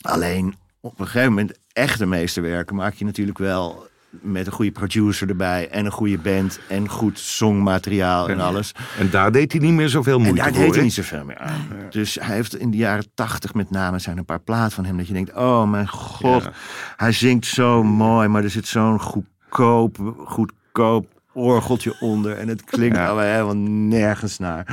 [0.00, 3.86] Alleen op een gegeven moment echte meesterwerken maak je natuurlijk wel
[4.20, 8.72] met een goede producer erbij en een goede band en goed songmateriaal en alles.
[8.98, 10.62] En daar deed hij niet meer zoveel En moeite daar voor.
[10.62, 11.66] deed hij niet zoveel meer aan.
[11.90, 14.96] Dus hij heeft in de jaren tachtig met name zijn een paar platen van hem
[14.96, 16.52] dat je denkt, oh mijn god, Ja.
[16.96, 22.96] hij zingt zo mooi, maar er zit zo'n goedkoop, goedkoop orgeltje onder en het klinkt
[22.96, 23.06] Ja.
[23.06, 23.56] allemaal helemaal
[23.88, 24.66] nergens naar.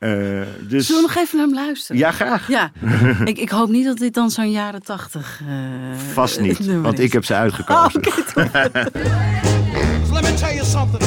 [0.00, 0.10] Eh,
[0.68, 1.96] dus Zullen we nog even naar hem luisteren?
[2.00, 2.48] ja, graag.
[2.48, 2.70] Ja,
[3.24, 5.54] ik, ik hoop niet dat dit dan zo'n jaren tachtig eh,
[6.12, 7.04] Vast niet, nummer want is.
[7.04, 7.96] ik heb ze Oh, uitgekozen.
[7.96, 8.52] oké, toch.
[10.12, 11.02] Let me tell you something.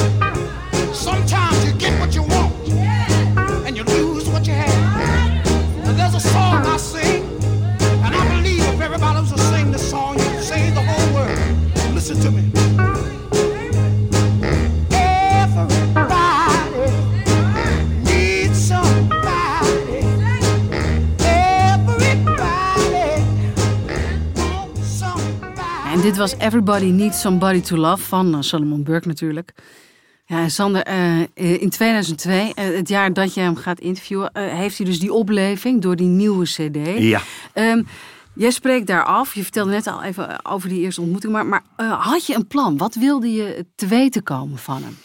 [0.92, 2.52] Sometimes you get what you want,
[3.66, 5.46] and you lose what you have.
[5.86, 7.22] And there's a song I sing,
[8.04, 11.12] and I believe if everybody was to sing the song, you could sing the whole
[11.14, 11.38] world.
[11.94, 12.50] Listen to me.
[25.98, 29.52] En dit was Everybody Needs Somebody to Love van eh, Solomon Burke natuurlijk.
[30.26, 34.86] Ja, Sander, eh, in 2002, eh, het jaar dat je hem gaat interviewen, heeft hij
[34.86, 36.98] dus die opleving door die nieuwe CD.
[36.98, 37.20] Ja.
[37.52, 37.82] Ehm,
[38.34, 39.34] jij spreekt daar af.
[39.34, 41.32] Je vertelde net al even over die eerste ontmoeting.
[41.32, 41.62] Maar, maar
[41.98, 42.76] had je een plan?
[42.76, 44.96] Wat wilde je te weten komen van hem?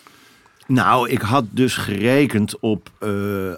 [0.67, 3.09] Nou, ik had dus gerekend op eh,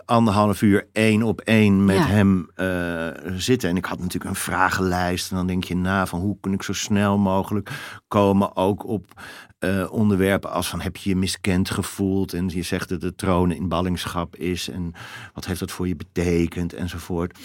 [0.05, 2.05] anderhalf uur één op één met Ja.
[2.05, 3.69] hem eh, zitten.
[3.69, 5.31] En ik had natuurlijk een vragenlijst.
[5.31, 7.69] En dan denk je na van hoe kan ik zo snel mogelijk
[8.07, 8.55] komen.
[8.55, 9.21] Ook op
[9.59, 12.33] eh, onderwerpen als van heb je je miskend gevoeld.
[12.33, 14.69] En je zegt dat de troon in ballingschap is.
[14.69, 14.91] En
[15.33, 17.37] wat heeft dat voor je betekend enzovoort.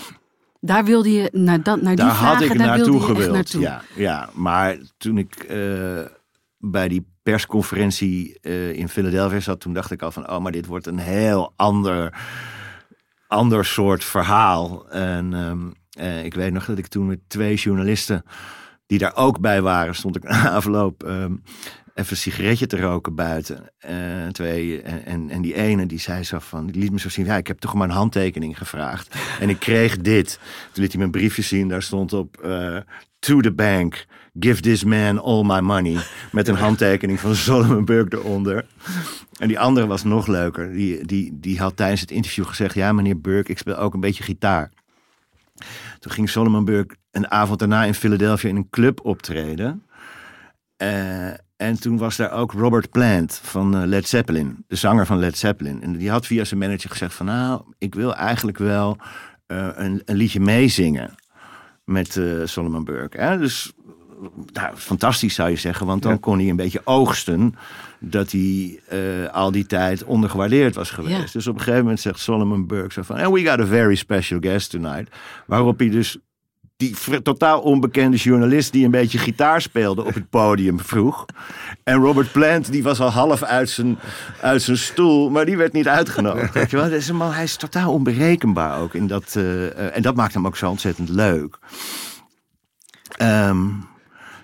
[0.61, 3.33] Daar wilde je naar, dat, naar die Daar vragen, had ik daar naartoe gewild.
[3.33, 3.61] naartoe.
[3.61, 5.47] Ja, ja, maar toen ik
[6.59, 10.67] bij die persconferentie eh, in Philadelphia zat, toen dacht ik al van, oh, maar dit
[10.67, 12.15] wordt een heel ander,
[13.27, 14.89] ander soort verhaal.
[14.89, 18.23] En ehm, eh, ik weet nog dat ik toen met twee journalisten
[18.87, 21.35] die daar ook bij waren, stond ik na afloop ehm,
[21.95, 23.71] even een sigaretje te roken buiten.
[23.79, 27.25] Eh, twee, en, en, die ene die zei zo van, die liet me zo zien,
[27.27, 29.15] ja, ik heb toch maar een handtekening gevraagd.
[29.41, 30.39] En ik kreeg dit.
[30.73, 32.37] Toen liet hij een briefje zien, daar stond op,
[33.19, 34.07] to the bank,
[34.41, 35.97] give this man all my money.
[36.33, 38.67] Met een handtekening van Solomon Burke eronder.
[39.39, 40.73] En die andere was nog leuker.
[40.73, 44.01] Die, die, die had tijdens het interview gezegd, ja meneer Burke, ik speel ook een
[44.01, 44.71] beetje gitaar.
[45.99, 49.83] Toen ging Solomon Burke een avond daarna in Philadelphia in een club optreden.
[50.77, 55.19] Eh, en toen was daar ook Robert Plant van eh, Led Zeppelin, de zanger van
[55.19, 55.83] Led Zeppelin.
[55.83, 58.97] En die had via zijn manager gezegd van nou, ik wil eigenlijk wel
[59.47, 61.15] eh, een, een liedje meezingen
[61.85, 63.21] met Solomon Burke.
[63.21, 63.39] Hè?
[63.39, 63.73] Dus
[64.53, 66.19] nou, fantastisch zou je zeggen, want dan Ja.
[66.21, 67.55] kon hij een beetje oogsten
[67.99, 68.99] dat hij eh,
[69.33, 71.17] al die tijd ondergewaardeerd was geweest.
[71.17, 71.33] Ja.
[71.33, 73.95] Dus op een gegeven moment zegt Solomon Burke zo van, and we got a very
[73.95, 75.17] special guest tonight.
[75.47, 76.19] Waarop hij dus
[76.77, 81.25] die totaal onbekende journalist die een beetje gitaar speelde op het podium vroeg.
[81.85, 83.99] En Robert Plant, die was al half uit zijn,
[84.41, 86.55] uit zijn stoel, maar die werd niet uitgenodigd.
[86.55, 86.89] Weet je wel?
[86.89, 88.95] Deze man, hij is totaal onberekenbaar ook.
[88.95, 91.59] In dat, eh, eh, en dat maakt hem ook zo ontzettend leuk.
[93.17, 93.67] Ehm,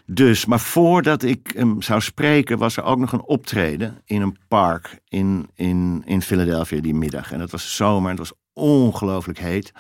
[0.07, 4.39] dus, maar voordat ik hem zou spreken, was er ook nog een optreden in een
[4.49, 7.33] park in, in, in Philadelphia die middag.
[7.33, 9.73] En dat was zomer en het was ongelooflijk heet.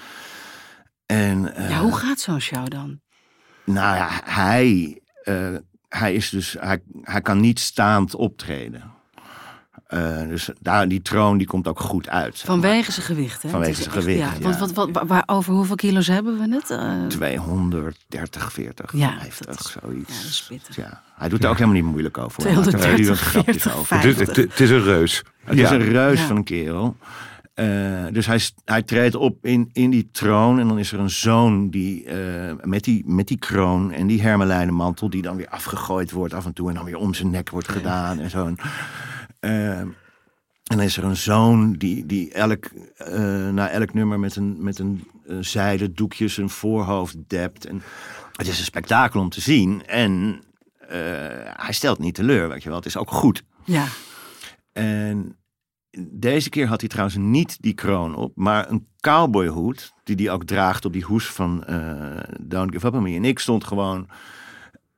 [1.07, 3.01] En, eh, Ja, hoe gaat zo'n show dan?
[3.65, 5.55] nou ja, hij, eh,
[5.89, 8.95] hij is dus, hij, hij kan niet staand optreden.
[9.87, 12.39] Eh, dus daar, die troon die komt ook goed uit.
[12.41, 13.49] Vanwege zijn gewicht, hè?
[13.49, 14.57] Vanwege zijn gewicht, Ja, ja.
[14.57, 16.71] Want wat, wat, waar, over hoeveel kilo's hebben we het?
[16.71, 20.15] Eh, 230, 40, Ja, 50, dat is- zoiets.
[20.17, 20.77] ja, dat is pittig.
[20.77, 22.43] Ja, hij doet er ook helemaal niet moeilijk over.
[22.43, 22.53] hoor.
[22.53, 23.97] Hij maakt er 230, voortdurend grapjes 40, over.
[23.97, 25.23] Het is, het, het is een reus.
[25.45, 25.65] Het Ja.
[25.65, 26.27] is een reus Ja.
[26.27, 26.97] van een kerel.
[27.55, 27.67] Eh,
[28.13, 30.59] dus hij, hij treedt op in, in die troon.
[30.59, 34.23] En dan is er een zoon die, eh, met, die, met die kroon en die
[34.23, 35.11] hermelijnen mantel...
[35.11, 36.69] die dan weer afgegooid wordt af en toe...
[36.69, 38.55] en dan weer om zijn nek wordt gedaan en zo.
[39.47, 39.79] Eh,
[40.67, 42.71] en is er een zoon die, die elk,
[43.53, 47.67] na elk nummer met een, met een eh, zijden doekje zijn voorhoofd dept.
[47.67, 47.83] En
[48.33, 49.87] het is een spektakel om te zien.
[49.87, 50.43] En
[50.79, 50.99] eh,
[51.43, 52.79] hij stelt niet teleur, weet je wel.
[52.79, 53.43] Het is ook goed.
[53.65, 53.87] Ja.
[54.73, 55.37] En
[56.11, 60.45] deze keer had hij trouwens niet die kroon op, maar een cowboyhoed, die hij ook
[60.45, 61.65] draagt op die hoes van
[62.41, 63.17] Don't Give Up On Me.
[63.17, 64.09] En ik stond gewoon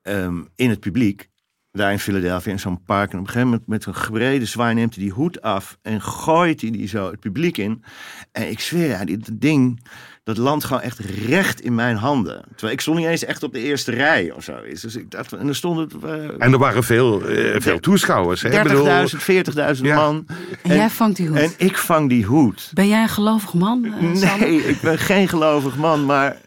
[0.01, 1.29] ehm, in het publiek,
[1.71, 3.11] daar in Philadelphia, in zo'n park.
[3.11, 6.01] En op een gegeven moment met een gebrede zwaai neemt hij die hoed af en
[6.01, 7.83] gooit hij die zo het publiek in.
[8.31, 9.83] En ik zweer, ja, dit ding,
[10.23, 12.43] dat landt gewoon echt recht in mijn handen.
[12.49, 14.53] Terwijl ik stond niet eens echt op de eerste rij of zo.
[14.81, 18.41] Dus ik dacht, en er stonden eh, En er waren veel, eh, veel toeschouwers.
[18.41, 18.57] hè?
[18.57, 19.95] Ik bedoel, 30.000, 40.000 Ja.
[19.95, 20.25] man.
[20.63, 21.37] En, jij vangt die hoed.
[21.37, 22.71] En ik vang die hoed.
[22.73, 24.39] Ben jij een gelovig man, eh?
[24.39, 26.37] Nee, ik ben geen gelovig man, maar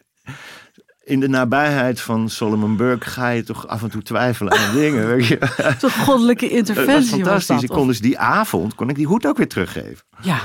[1.13, 5.07] in de nabijheid van Solomon Burke ga je toch af en toe twijfelen aan dingen.
[5.07, 5.39] Weet je?
[5.81, 7.47] Zo'n goddelijke Dat was interventie was fantastisch.
[7.61, 7.63] dat.
[7.63, 10.05] Ik kon dus die avond kon ik die hoed ook weer teruggeven.
[10.23, 10.39] Ja.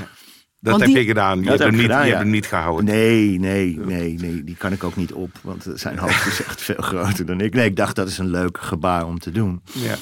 [0.60, 1.38] Dat Want heb die- je gedaan.
[1.42, 2.10] Je hebt heb hem ik niet, gedaan, je ja.
[2.12, 2.84] hebt hem niet gehouden.
[2.84, 6.60] Nee, nee, nee, nee, die kan ik ook niet op, want zijn hoofd is echt
[6.62, 7.54] veel groter dan ik.
[7.54, 9.62] Nee, ik dacht dat is een leuk gebaar om te doen.
[9.72, 9.94] Ja.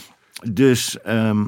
[0.52, 1.44] Dus, ehm,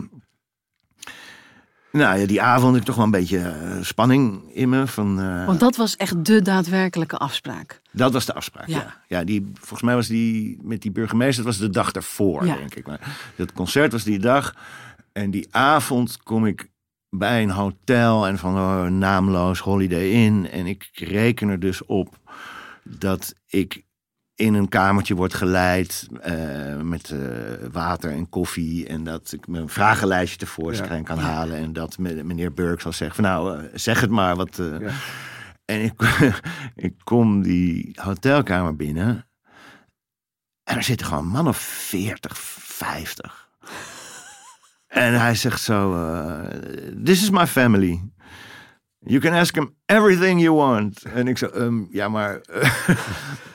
[1.92, 4.86] nou ja, die avond had ik toch wel een beetje eh, spanning in me.
[4.86, 7.80] Van, eh, Want dat was echt de daadwerkelijke afspraak.
[7.92, 8.76] Dat was de afspraak, Ja.
[8.76, 8.94] ja.
[9.18, 9.24] ja.
[9.24, 12.54] die, volgens mij was die met die burgemeester, dat was de dag daarvoor, Ja.
[12.56, 12.86] denk ik.
[12.86, 14.54] Maar het concert was die dag.
[15.12, 16.68] En die avond kom ik
[17.10, 20.50] bij een hotel en van oh, naamloos Holiday Inn.
[20.50, 22.18] En ik reken er dus op
[22.82, 23.82] dat ik
[24.38, 27.18] in een kamertje word geleid eh, met eh,
[27.72, 28.86] water en koffie.
[28.86, 31.56] En dat ik mijn vragenlijstje tevoorschijn kan halen.
[31.56, 34.36] En dat me- meneer Burke zal zeggen van nou, eh, zeg het maar.
[34.36, 34.90] Wat, Ja.
[35.64, 35.92] En ik,
[36.86, 39.26] ik kom die hotelkamer binnen.
[40.64, 43.48] En er zitten gewoon een man of 40, 50.
[44.86, 45.92] En hij zegt zo:
[47.04, 48.00] This is my family.
[48.98, 51.02] You can ask him everything you want.
[51.14, 52.70] En ik zo: "Ehm, Ja, maar eh,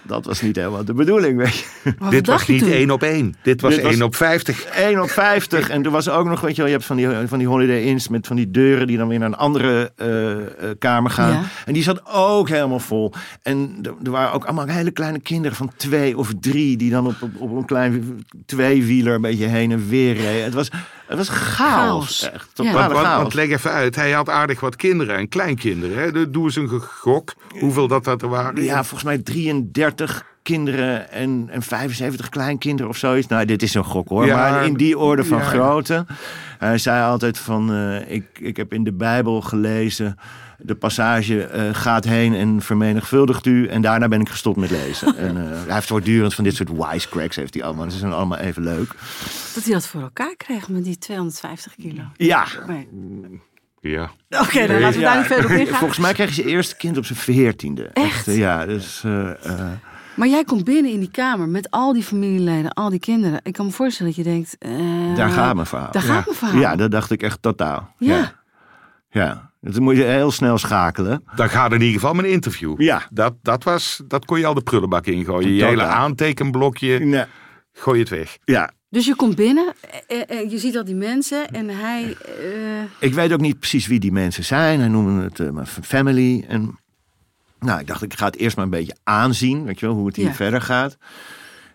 [0.01, 1.93] dat was niet helemaal de bedoeling, weet je.
[1.99, 2.71] Wat Dit was niet toen?
[2.71, 3.35] 1 op 1.
[3.43, 4.65] Dit was 1 op 50.
[4.65, 5.69] 1 op 50.
[5.69, 7.81] En er was ook nog, weet je wel, je hebt van die, van die Holiday
[7.81, 10.45] Inns met van die deuren die dan weer naar een andere eh, eh,
[10.79, 11.31] kamer gaan.
[11.33, 11.43] Ja.
[11.65, 13.13] En die zat ook helemaal vol.
[13.41, 17.15] En er, waren ook allemaal hele kleine kinderen van twee of drie die dan op,
[17.21, 20.43] op, op een klein tweewieler een beetje heen en weer reden.
[20.43, 20.69] Het was,
[21.07, 22.19] het was chaos.
[22.19, 22.29] Chaos.
[22.33, 22.71] Echt, Ja.
[22.71, 23.21] Want, want, chaos.
[23.21, 25.97] want leg even uit, hij had aardig wat kinderen en kleinkinderen.
[25.97, 26.11] Hè?
[26.11, 28.63] De- Doe eens een gok, hoeveel dat, dat er waren.
[28.63, 33.27] Ja, volgens mij 33 kinderen en, en 75 kleinkinderen of zoiets.
[33.27, 34.25] Nou, dit is een gok hoor.
[34.25, 35.43] Ja, maar in die orde van ja.
[35.43, 36.05] grootte.
[36.59, 40.17] Hij zei altijd van, eh, ik, ik heb in de Bijbel gelezen...
[40.57, 43.67] de passage eh, gaat heen en vermenigvuldigt u.
[43.67, 45.17] En daarna ben ik gestopt met lezen.
[45.27, 47.91] en, eh, hij heeft voortdurend van dit soort wisecracks heeft hij allemaal.
[47.91, 48.95] Ze zijn allemaal even leuk.
[49.53, 52.03] Dat hij dat voor elkaar kreeg met die 250 kilo.
[52.15, 52.45] Ja.
[52.67, 52.87] Nee.
[53.89, 54.11] Ja.
[54.29, 55.79] Oké, dan laten we daar niet verder op ingaan.
[55.79, 57.83] Volgens mij kreeg hij zijn eerste kind op zijn veertiende.
[57.93, 58.27] Echt?
[58.27, 59.01] eh, Ja, dus...
[59.03, 59.59] eh, eh,
[60.15, 63.39] Maar jij komt binnen in die kamer met al die familieleden, al die kinderen.
[63.43, 64.55] Ik kan me voorstellen dat je denkt...
[64.59, 65.91] eh, daar gaat mijn verhaal.
[65.91, 66.59] Daar gaat mijn verhaal.
[66.59, 67.93] Ja, dat dacht ik echt totaal.
[67.97, 68.15] Ja.
[68.17, 68.41] ja.
[69.09, 71.23] Ja, dus dan moet je heel snel schakelen.
[71.35, 72.81] Dan gaat in ieder geval een interview.
[72.81, 73.01] Ja.
[73.11, 75.53] Dat, dat, was, dat kon je al de prullenbak ingooien.
[75.53, 77.23] Je hele aantekenblokje, Nee.
[77.73, 78.37] gooi het weg.
[78.43, 79.73] Ja, Dus je komt binnen,
[80.07, 82.15] eh, eh, je ziet al die mensen en hij...
[82.25, 84.79] eh, ik weet ook niet precies wie die mensen zijn.
[84.79, 86.45] Hij noemde het eh, mijn family.
[86.47, 86.79] En
[87.59, 89.63] nou, ik dacht, ik ga het eerst maar een beetje aanzien.
[89.65, 90.33] Weet je wel, hoe het hier Ja.
[90.33, 90.97] verder gaat.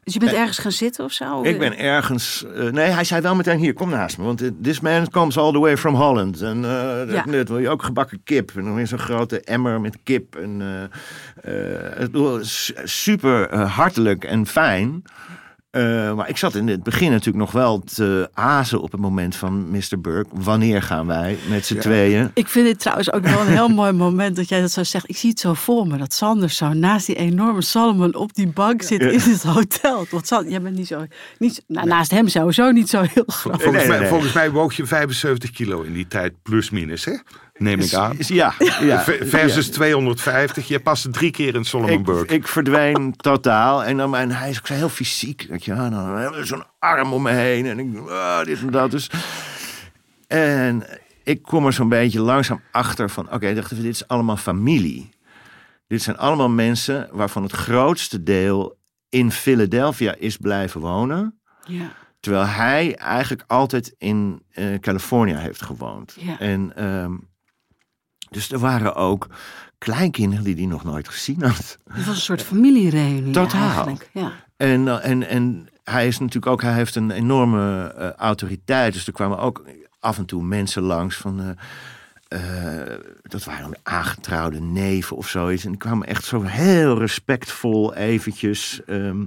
[0.04, 1.42] dus je bent ergens gaan zitten of zo?
[1.42, 2.44] Ik ben ergens...
[2.54, 4.24] eh, nee, hij zei wel meteen, hier, kom naast me.
[4.24, 6.40] Want eh, this man comes all the way from Holland.
[6.40, 7.24] En eh Ja.
[7.26, 8.50] net wil je ook gebakken kip.
[8.57, 10.37] En dan weer zo'n grote emmer met kip.
[10.37, 10.62] En,
[11.44, 12.38] eh, eh,
[12.85, 15.02] super eh, hartelijk en fijn.
[15.70, 19.37] Eh, maar ik zat in het begin natuurlijk nog wel te azen op het moment
[19.37, 20.00] van Mr.
[20.00, 20.31] Burke.
[20.33, 22.31] Wanneer gaan wij met z'n tweeën?
[22.35, 25.09] Ik vind dit trouwens ook wel een heel mooi moment dat jij dat zo zegt.
[25.09, 28.48] Ik zie het zo voor me, dat Sander zo naast die enorme Salomon op die
[28.48, 30.07] bank zit in het hotel.
[30.11, 31.07] Want Sander, jij bent niet zo,
[31.38, 33.62] niet, nou, naast hem sowieso niet zo heel groot.
[33.62, 34.09] Volgens, nee, mij, nee.
[34.09, 37.16] volgens mij woog je 75 kilo in die tijd, plus minus, hè?
[37.59, 38.16] Neem ik aan.
[38.18, 39.03] Ja, ja.
[39.21, 40.68] Versus 250.
[40.68, 42.35] Je past drie keer in Solomon ik, Burke.
[42.35, 43.85] ik verdween totaal.
[43.85, 45.47] En, dan, en hij is ook zo heel fysiek.
[45.49, 45.90] Weet je, wel.
[45.90, 47.66] dan hebben we zo'n arm om me heen.
[47.66, 48.90] En ik, ah, dit en dat.
[48.90, 49.11] Dus.
[50.27, 50.87] En
[51.25, 53.32] ik kom er zo'n beetje langzaam achter van...
[53.32, 55.11] Oké, dacht even, dit is allemaal familie.
[55.87, 58.78] Dit zijn allemaal mensen waarvan het grootste deel
[59.09, 61.41] in Philadelphia is blijven wonen.
[61.64, 61.93] Ja.
[62.20, 66.16] Terwijl hij eigenlijk altijd in eh Californië heeft gewoond.
[66.20, 66.39] Ja.
[66.39, 67.14] En ehm,
[68.31, 69.26] dus er waren ook
[69.79, 71.79] kleinkinderen die hij nog nooit gezien had.
[71.93, 73.66] Het was een soort familiereunie Totaal.
[73.66, 74.11] eigenlijk.
[74.12, 74.33] Ja.
[74.57, 78.93] En, eh, en, en hij is natuurlijk ook, hij heeft een enorme eh, autoriteit.
[78.93, 79.64] Dus er kwamen ook
[80.01, 81.57] af en toe mensen langs van.
[82.29, 82.39] eh,
[83.22, 85.64] dat waren aangetrouwde neven of zoiets.
[85.64, 88.81] En die kwamen echt zo heel respectvol eventjes.
[88.87, 89.24] ehm,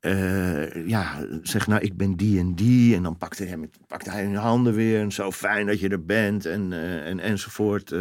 [0.00, 2.96] eh, ja, zeg nou, ik ben die en die.
[2.96, 5.00] En dan pakte hij, met, pakte hij hun handen weer.
[5.00, 6.46] En zo fijn dat je er bent.
[6.46, 7.92] En, eh, en, enzovoort.
[7.92, 8.00] eh.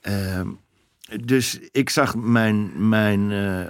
[0.00, 0.48] Ehm,
[1.24, 3.60] dus ik zag mijn, mijn, eh,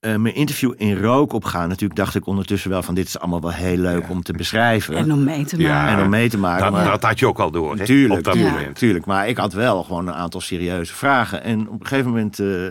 [0.00, 1.68] eh, mijn interview in rook opgaan.
[1.68, 4.96] Natuurlijk dacht ik ondertussen wel van dit is allemaal wel heel leuk om te beschrijven.
[4.96, 5.96] En om mee te Ja, maken.
[5.98, 6.62] en om mee te maken.
[6.64, 7.76] Dat, maar- dat had je ook al door?
[7.76, 8.50] Tuurlijk, op dat Ja.
[8.50, 8.76] moment.
[8.76, 11.42] Tuurlijk, maar ik had wel gewoon een aantal serieuze vragen.
[11.42, 12.66] En op een gegeven moment eh,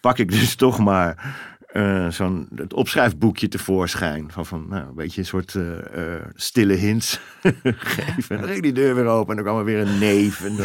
[0.00, 1.36] pak ik dus toch maar
[1.68, 4.32] eh, zo'n het opschrijfboekje tevoorschijn.
[4.32, 7.20] Van, van nou, een beetje een soort eh, eh, stille hints
[7.62, 8.36] geven.
[8.36, 10.44] En dan ging die deur weer open en dan kwam er weer een neef.
[10.44, 10.58] En,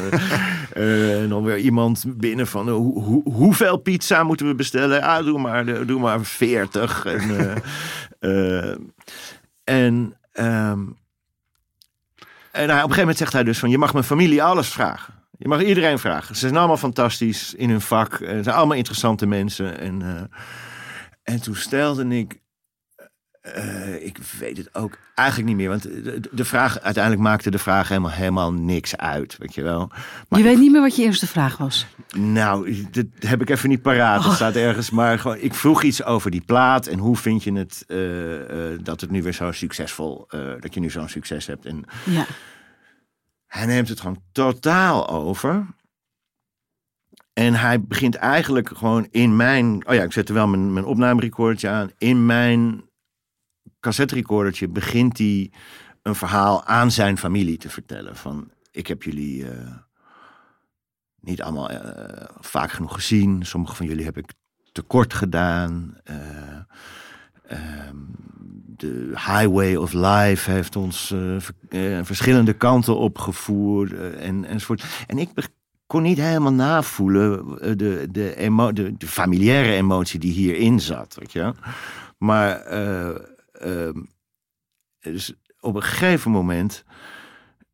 [1.22, 5.02] en dan weer iemand binnen van hoe, hoe, hoeveel pizza moeten we bestellen?
[5.02, 7.06] Ah, doe maar, doe maar 40.
[7.06, 7.62] En,
[9.64, 10.82] en ehm,
[12.52, 13.70] en hij, op een gegeven moment zegt hij dus van...
[13.70, 15.14] je mag mijn familie alles vragen.
[15.38, 16.36] Je mag iedereen vragen.
[16.36, 18.16] Ze zijn allemaal fantastisch in hun vak.
[18.16, 19.80] Ze zijn allemaal interessante mensen.
[19.80, 20.30] En,
[21.24, 22.40] en toen stelde ik...
[23.42, 25.70] eh, ik weet het ook eigenlijk niet meer.
[25.70, 29.38] Want de, de vraag, uiteindelijk maakte de vraag helemaal, helemaal niks uit.
[29.38, 29.92] Weet je wel.
[30.30, 31.86] Maar Je weet niet meer wat je eerste vraag was.
[32.18, 34.24] nou, dat heb ik even niet paraat.
[34.24, 34.90] Het staat ergens.
[34.90, 36.88] Maar gewoon, ik vroeg iets over die plaat.
[36.88, 40.26] En hoe vind je het eh, eh, dat het nu weer zo succesvol...
[40.30, 41.66] eh, dat je nu zo'n succes hebt.
[41.66, 42.26] En Ja.
[43.48, 45.66] hij neemt het gewoon totaal over.
[47.34, 49.88] En hij begint eigenlijk gewoon in mijn...
[49.88, 51.92] Oh ja, ik zette wel mijn, mijn opnamerecordertje aan.
[51.98, 52.90] In mijn
[53.80, 55.52] cassetterecordertje begint hij
[56.02, 58.16] een verhaal aan zijn familie te vertellen.
[58.16, 59.78] Van, ik heb jullie eh,
[61.20, 63.46] niet allemaal eh, vaak genoeg gezien.
[63.46, 64.34] Sommige van jullie heb ik
[64.72, 65.98] tekort gedaan.
[66.04, 66.18] Eh,
[67.48, 67.98] ehm,
[68.66, 71.08] de Highway of Life heeft ons
[71.38, 74.84] ver- verschillende kanten opgevoerd en, enzovoort.
[75.08, 75.34] En ik
[75.88, 81.16] kon niet helemaal navoelen eh, de, de, emo de, de familiaire emotie die hierin zat.
[81.20, 81.54] Weet je?
[82.18, 83.10] Maar eh,
[83.52, 84.02] ehm,
[85.00, 86.84] dus op een gegeven moment.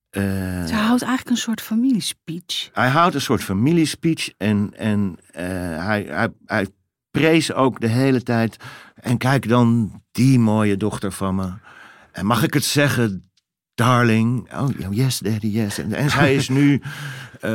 [0.09, 0.21] eh,
[0.65, 2.69] Ze houdt eigenlijk een soort familiespeech.
[2.73, 6.67] hij houdt een soort familiespeech en, en hij, hij, hij
[7.11, 8.57] prees ook de hele tijd.
[8.95, 11.51] En kijk dan die mooie dochter van me.
[12.11, 13.28] En mag ik het zeggen,
[13.83, 14.47] darling?
[14.53, 15.77] Oh, yes, daddy, yes.
[15.79, 16.81] En, en zij is nu
[17.41, 17.49] eh,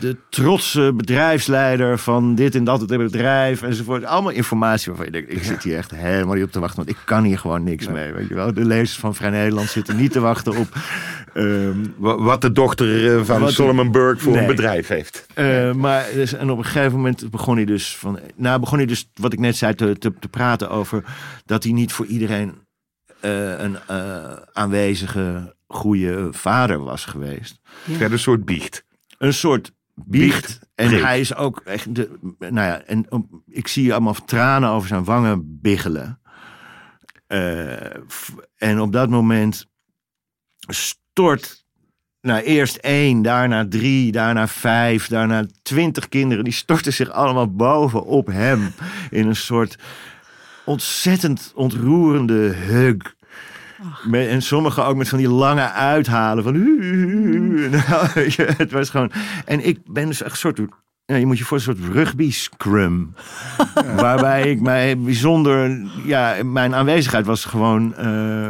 [0.00, 4.04] de trotse bedrijfsleider van dit en dat het bedrijf enzovoort.
[4.04, 6.76] Allemaal informatie waarvan je denkt, ik zit hier echt helemaal niet op te wachten.
[6.84, 8.54] Want ik kan hier gewoon niks mee, weet je wel.
[8.54, 10.66] De lezers van Vrij Nederland zitten niet te wachten op...
[11.34, 14.40] ehm, Wa- Wat de dochter eh, van Wat- Solomon Burke voor Nee.
[14.40, 15.26] een bedrijf heeft.
[15.34, 18.18] Eh, maar dus, en op een gegeven moment begon hij dus van.
[18.36, 21.04] Nou, begon hij dus wat ik net zei te, te, te praten over
[21.44, 22.54] dat hij niet voor iedereen
[23.20, 23.76] een
[24.52, 27.60] aanwezige goede vader was geweest.
[27.84, 28.84] Ja, een soort biecht.
[29.18, 30.40] Een soort biecht.
[30.40, 30.60] Biecht.
[30.74, 31.94] En hij is ook echt.
[31.94, 36.20] De, nou ja, en um, ik zie allemaal tranen over zijn wangen biggelen.
[37.26, 37.72] Eh,
[38.08, 39.66] f- en op dat moment
[40.68, 41.64] stort.
[42.20, 46.44] Nou, eerst één, daarna drie, daarna vijf, daarna twintig kinderen.
[46.44, 48.72] Die storten zich allemaal bovenop hem.
[49.10, 49.76] In een soort
[50.64, 53.14] ontzettend ontroerende hug.
[54.04, 56.52] Met, en sommigen ook met van die lange uithalen van.
[57.70, 58.06] Nou,
[58.56, 59.12] het was gewoon.
[59.44, 60.58] En ik ben dus echt een soort.
[61.06, 63.14] Ja, je moet je voor een soort rugby scrum.
[63.96, 65.80] waarbij ik mij bijzonder.
[66.04, 67.94] Ja, mijn aanwezigheid was gewoon.
[67.96, 68.48] eh,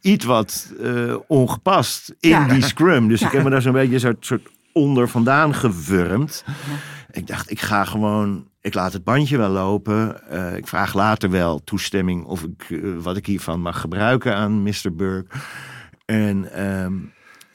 [0.00, 2.48] iets wat eh, ongepast in Ja.
[2.48, 3.08] die scrum.
[3.08, 3.26] Dus Ja.
[3.26, 6.44] ik heb me daar zo'n beetje een soort, soort onder vandaan gewurmd.
[7.10, 8.48] Ik dacht, ik ga gewoon.
[8.62, 10.28] Ik laat het bandje wel lopen.
[10.28, 14.62] Eh, ik vraag later wel toestemming of ik eh, wat ik hiervan mag gebruiken aan
[14.62, 14.94] Mr.
[14.96, 15.36] Burke.
[16.04, 16.92] En ehm,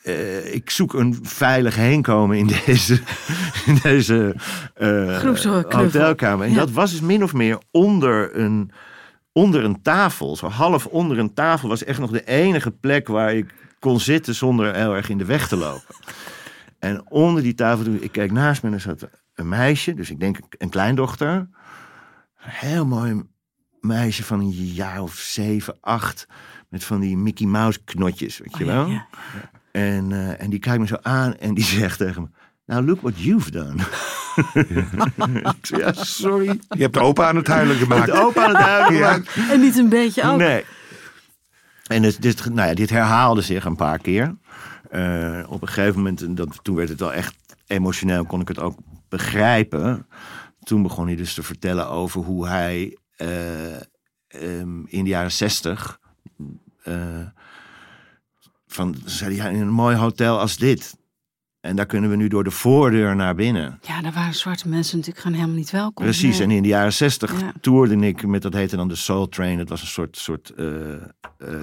[0.03, 2.99] eh, ik zoek een veilig heenkomen in deze,
[3.66, 4.36] in deze
[5.93, 6.45] hotelkamer.
[6.45, 6.58] En Ja.
[6.58, 8.72] dat was dus min of meer onder een,
[9.32, 10.36] onder een tafel.
[10.36, 14.36] Zo half onder een tafel was echt nog de enige plek waar ik kon zitten
[14.36, 15.95] zonder heel erg in de weg te lopen.
[16.80, 20.20] En onder die tafel, ik keek naast me en er zat een meisje, dus ik
[20.20, 21.32] denk een kleindochter.
[21.32, 21.48] Een
[22.38, 23.24] heel mooi
[23.80, 26.28] meisje van een jaar of zeven, acht.
[26.70, 28.88] Met van die Mickey Mouse knotjes, weet je Oh, ja, wel.
[28.88, 29.08] ja.
[29.72, 32.28] En, eh, en die kijkt me zo aan en die zegt tegen me...
[32.66, 33.76] Nou, look what you've done.
[35.62, 36.60] ja, sorry.
[36.70, 38.06] Je hebt de opa aan het huilen gemaakt.
[38.06, 39.12] De opa aan het huilen Ja.
[39.14, 39.50] gemaakt.
[39.52, 40.38] En niet een beetje ook.
[40.38, 40.64] Nee.
[41.88, 44.36] En het, dit, nou ja, dit herhaalde zich een paar keer.
[44.90, 47.36] Eh, op een gegeven moment, en dat, toen werd het wel echt
[47.68, 48.78] emotioneel, kon ik het ook
[49.10, 50.08] begrijpen.
[50.64, 53.76] Toen begon hij dus te vertellen over hoe hij eh,
[54.28, 55.99] ehm, in de jaren zestig...
[56.84, 56.95] eh,
[58.68, 60.95] van, zei hij, ja, in een mooi hotel als dit...
[61.60, 63.80] En daar kunnen we nu door de voordeur naar binnen.
[63.82, 66.03] Ja, daar waren zwarte mensen natuurlijk gewoon helemaal niet welkom.
[66.06, 66.47] Precies, Nee.
[66.47, 67.53] en in de jaren zestig Ja.
[67.62, 69.60] toerde ik met, dat heette dan de Soul Train.
[69.60, 70.66] Het was een soort, soort eh,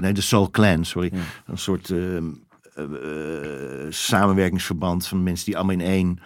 [0.00, 1.12] nee, de Soul Clan, sorry.
[1.46, 2.22] Een soort eh, eh,
[2.74, 6.18] eh, samenwerkingsverband van mensen die allemaal in één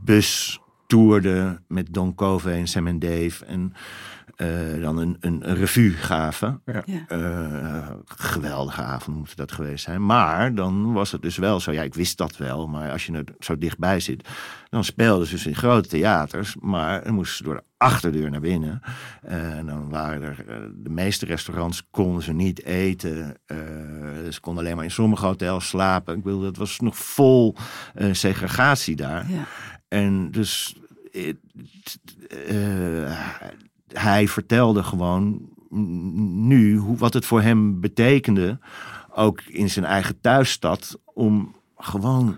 [0.00, 3.44] bus toerden met Don Covey en Sam en Dave.
[3.44, 3.72] En
[4.40, 6.62] eh, dan een, een, een revue gaven.
[6.64, 6.84] Ja.
[7.08, 10.06] Eh, geweldige avond moet dat geweest zijn.
[10.06, 11.72] Maar dan was het dus wel zo.
[11.72, 12.66] Ja, ik wist dat wel.
[12.66, 14.28] Maar als je er zo dichtbij zit.
[14.68, 16.56] Dan speelden ze dus in grote theaters.
[16.60, 18.80] Maar dan moesten ze door de achterdeur naar binnen.
[19.22, 20.44] Eh, en dan waren er.
[20.74, 23.36] de meeste restaurants konden ze niet eten.
[23.46, 23.56] Eh,
[24.30, 26.16] ze konden alleen maar in sommige hotels slapen.
[26.16, 27.56] Ik bedoel, het was nog vol
[27.94, 29.30] eh, segregatie daar.
[29.30, 29.44] Ja.
[29.90, 30.74] En dus
[31.12, 31.28] eh,
[32.48, 33.12] eh,
[33.92, 35.48] hij vertelde gewoon
[36.48, 38.58] nu hoe, wat het voor hem betekende,
[39.14, 42.36] ook in zijn eigen thuisstad, om gewoon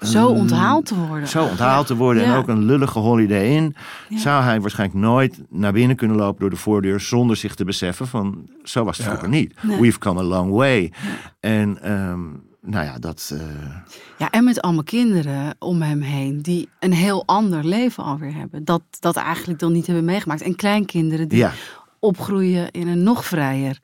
[0.00, 1.28] Zo een- onthaald te worden.
[1.28, 3.74] zo onthaald te worden en ook een lullige holiday in,
[4.08, 4.18] Ja.
[4.18, 8.06] zou hij waarschijnlijk nooit naar binnen kunnen lopen door de voordeur zonder zich te beseffen
[8.06, 9.62] van zo was het vroeger niet.
[9.62, 9.80] Nee.
[9.80, 10.92] We've come a long way.
[11.40, 12.20] En ehm,
[12.62, 13.30] nou ja, dat.
[13.34, 13.76] eh,
[14.18, 18.64] Ja, en met allemaal kinderen om hem heen die een heel ander leven alweer hebben.
[18.64, 20.42] Dat, dat eigenlijk dan niet hebben meegemaakt.
[20.42, 21.52] En kleinkinderen die ja.
[21.98, 23.78] opgroeien in een nog vrijer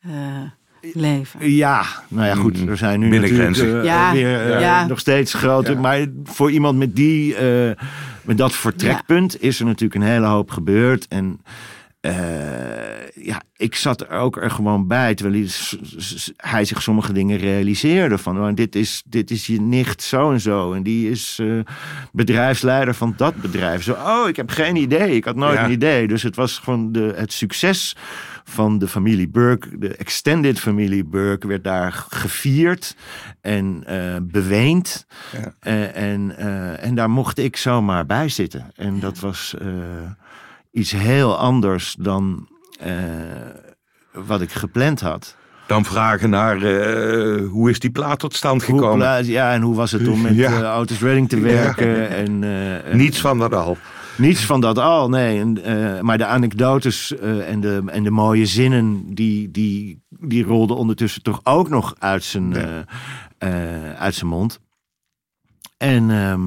[0.00, 0.10] eh,
[0.92, 1.50] leven.
[1.52, 2.68] Ja, nou ja, goed.
[2.68, 3.66] Er zijn nu Binnengrenzen.
[3.66, 4.86] natuurlijk eh, Ja, weer ja.
[4.86, 5.72] nog steeds grote.
[5.72, 5.80] Ja.
[5.80, 7.70] Maar voor iemand met die, eh,
[8.22, 11.08] met dat vertrekpunt is er natuurlijk een hele hoop gebeurd.
[11.08, 11.40] En
[12.04, 15.46] eh, ja, ik zat er ook er gewoon bij, terwijl
[16.36, 18.18] hij, zich sommige dingen realiseerde.
[18.18, 20.72] Van, oh, dit, is, dit is je nicht zo en zo.
[20.72, 21.58] En die is eh,
[22.12, 23.82] bedrijfsleider van dat bedrijf.
[23.82, 25.16] Zo, oh, ik heb geen idee.
[25.16, 25.64] Ik had nooit Ja.
[25.64, 26.08] een idee.
[26.08, 27.96] Dus het was gewoon de, het succes
[28.44, 32.96] van de familie Burke, de extended familie Burke, werd daar gevierd
[33.40, 35.06] en eh, beweend.
[35.62, 35.92] Ja.
[35.92, 36.36] En,
[36.80, 38.72] en daar mocht ik zomaar bij zitten.
[38.76, 39.54] En dat was
[40.74, 42.48] iets heel anders dan
[42.80, 42.92] eh,
[44.12, 45.36] wat ik gepland had.
[45.66, 49.24] Dan vragen naar eh, hoe is die plaat tot stand Hoe gekomen?
[49.26, 50.62] ja, en hoe was het om met Ja.
[50.72, 52.08] eh, Otis Redding te werken?
[52.10, 53.76] En, eh, en- Niets van dat al.
[54.16, 55.40] Niets van dat al, nee.
[55.40, 60.44] En, eh, maar de anekdotes eh, en, de, en de mooie zinnen, die, die, die
[60.44, 62.84] rolden ondertussen toch ook nog uit zijn, Ja.
[63.38, 64.60] eh, eh, uit zijn mond.
[65.76, 66.40] En ehm,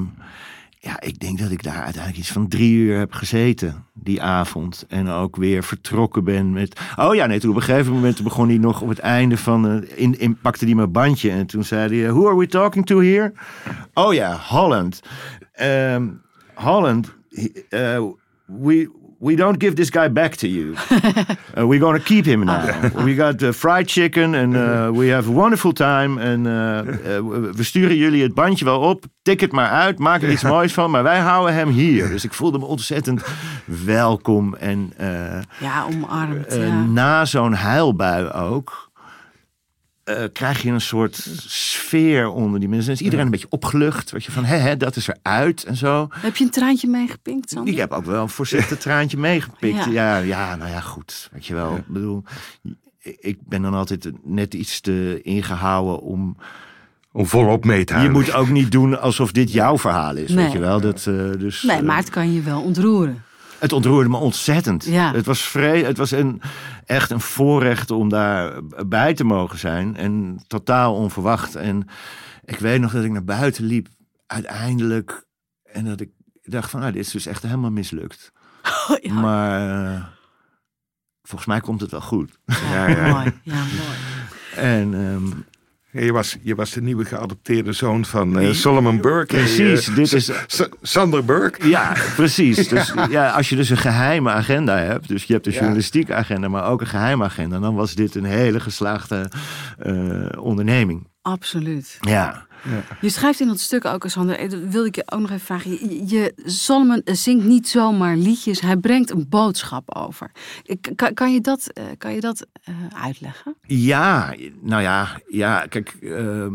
[0.80, 4.84] ja, ik denk dat ik daar uiteindelijk iets van drie uur heb gezeten die avond.
[4.88, 6.80] En ook weer vertrokken ben met...
[6.96, 9.68] Oh ja, nee, toen op een gegeven moment begon hij nog op het einde van...
[9.68, 12.12] eh, in, in, pakte hij mijn bandje en toen zei hij...
[12.12, 13.32] Who are we talking to here?
[13.94, 15.00] Oh ja, Holland.
[15.52, 16.08] Ehm,
[16.54, 18.02] Holland, uh,
[18.44, 18.90] we...
[19.20, 20.74] We don't give this guy back to you.
[21.58, 22.64] Uh, we're going to keep him now.
[23.04, 26.20] We got uh, fried chicken and uh, we have a wonderful time.
[26.20, 29.04] En uh, uh, we- we sturen jullie het bandje wel op.
[29.22, 29.98] Tik het maar uit.
[29.98, 30.90] Maak er iets moois van.
[30.90, 32.08] Maar wij houden hem hier.
[32.08, 33.24] Dus ik voelde me ontzettend
[33.64, 34.54] welkom.
[34.54, 34.92] En
[35.60, 36.54] Ja, omarmd.
[36.54, 36.82] ja.
[36.84, 38.87] na zo'n huilbui ook.
[40.08, 42.86] Eh, krijg je een soort sfeer onder die mensen.
[42.86, 44.10] Dan is iedereen een beetje opgelucht.
[44.10, 46.08] Weet je, van, hè, hè, dat is eruit en zo.
[46.10, 47.72] Heb je een traantje meegepinkt, Sander?
[47.72, 49.84] Ik heb ook wel een voorzichtig traantje meegepikt.
[49.84, 49.90] Ja.
[49.90, 50.16] Ja.
[50.18, 51.28] ja, nou ja, goed.
[51.32, 51.76] Weet je wel.
[51.76, 52.22] Ik bedoel,
[53.02, 56.36] ik ben dan altijd net iets te ingehouden om...
[57.12, 58.18] Om volop mee te Je huilen.
[58.20, 60.44] moet ook niet doen alsof dit jouw verhaal is, Nee.
[60.44, 60.80] weet je wel.
[60.80, 63.22] Dat, eh, dus, Nee, eh, maar het kan je wel ontroeren.
[63.58, 64.84] het ontroerde me ontzettend.
[64.84, 65.12] Ja.
[65.12, 66.40] Het was, vre het was een,
[66.88, 69.96] echt een voorrecht om daar bij te mogen zijn.
[69.96, 71.54] En totaal onverwacht.
[71.54, 71.88] En
[72.44, 73.88] ik weet nog dat ik naar buiten liep,
[74.26, 75.26] uiteindelijk.
[75.62, 76.10] En dat ik
[76.42, 78.32] dacht van, nou, dit is dus echt helemaal mislukt.
[79.00, 79.12] ja.
[79.12, 80.04] Maar eh,
[81.22, 82.38] volgens mij komt het wel goed.
[82.44, 83.08] Ja, ja.
[83.14, 83.32] Mooi.
[83.42, 83.96] Ja, mooi.
[84.54, 85.26] En ehm,
[85.98, 89.34] Ja, Je was, je was de nieuwe geadopteerde zoon van eh, Solomon Burke.
[89.36, 90.30] precies, Eh, dit is...
[90.46, 91.68] Sa- Sander Burke.
[91.68, 92.68] Ja, precies.
[92.78, 95.58] Dus ja, als je dus een geheime agenda hebt, dus je hebt een Ja.
[95.58, 99.30] journalistieke agenda, maar ook een geheime agenda, dan was dit een hele geslaagde
[99.78, 101.06] eh, onderneming.
[101.22, 101.96] Absoluut.
[102.00, 102.46] Ja.
[103.00, 105.40] Je schrijft in dat stuk ook, Sander, eh, dat wilde ik je ook nog even
[105.46, 105.70] vragen.
[105.70, 110.30] Je, je, Solomon zingt niet zomaar liedjes, hij brengt een boodschap over.
[110.80, 113.54] K- Kan, kan je dat, eh, kan je dat eh, uitleggen?
[113.66, 116.54] Ja, nou ja, ja kijk, ehm,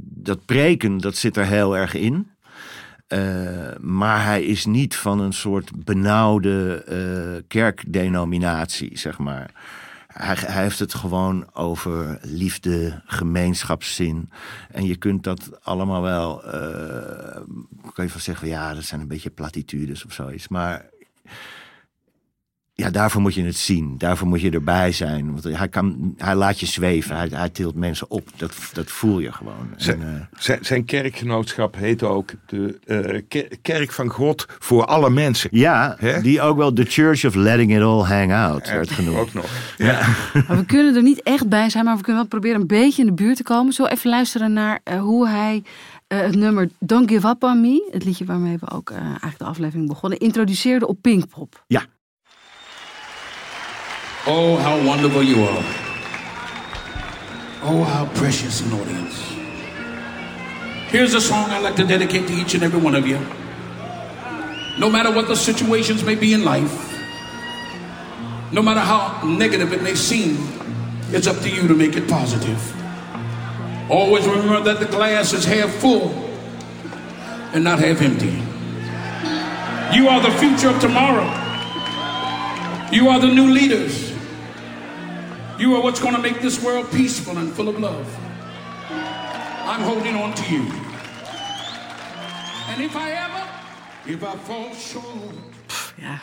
[0.00, 2.30] dat preken, dat zit er heel erg in.
[3.06, 3.18] Eh,
[3.80, 9.50] maar hij is niet van een soort benauwde eh, kerkdenominatie, zeg maar.
[10.12, 14.30] Hij, hij heeft het gewoon over liefde, gemeenschapszin.
[14.70, 17.40] En je kunt dat allemaal wel, eh,
[17.92, 20.48] kan je van zeggen, ja, dat zijn een beetje platitudes of zoiets.
[20.48, 20.84] Maar
[22.82, 23.94] ja, daarvoor moet je het zien.
[23.98, 25.32] Daarvoor moet je erbij zijn.
[25.32, 27.16] Want hij, kan, hij laat je zweven.
[27.16, 28.28] Hij, hij tilt mensen op.
[28.36, 29.68] Dat, dat voel je gewoon.
[29.76, 34.84] Zijn, En, eh, zijn, zijn kerkgenootschap heet ook de eh, Ker- Kerk van God voor
[34.84, 35.50] alle mensen.
[35.52, 39.18] ja, die ook wel The Church of Letting It All Hang Out werd genoemd.
[39.18, 39.46] Ook nog.
[39.78, 43.02] Maar we kunnen er niet echt bij zijn, maar we kunnen wel proberen een beetje
[43.02, 43.72] in de buurt te komen.
[43.72, 45.62] Zo even luisteren naar eh, hoe hij
[46.06, 49.44] eh, het nummer Don't Give Up On Me, het liedje waarmee we ook eigenlijk de
[49.44, 51.64] aflevering begonnen, introduceerde op Pinkpop.
[51.66, 51.82] Ja,
[54.24, 55.64] Oh, how wonderful you are.
[57.64, 59.20] Oh, how precious an audience.
[60.92, 63.18] Here's a song I'd like to dedicate to each and every one of you.
[64.78, 66.88] No matter what the situations may be in life,
[68.52, 70.36] no matter how negative it may seem,
[71.10, 72.60] it's up to you to make it positive.
[73.90, 76.10] Always remember that the glass is half full
[77.54, 78.40] and not half empty.
[79.98, 81.26] You are the future of tomorrow.
[82.92, 84.11] You are the new leaders.
[85.62, 88.06] You are what's going to make this world peaceful and full of love.
[89.68, 90.62] I'm holding on to you.
[92.70, 93.42] And if I ever,
[94.06, 95.34] if I fall short,
[95.96, 96.18] Ja.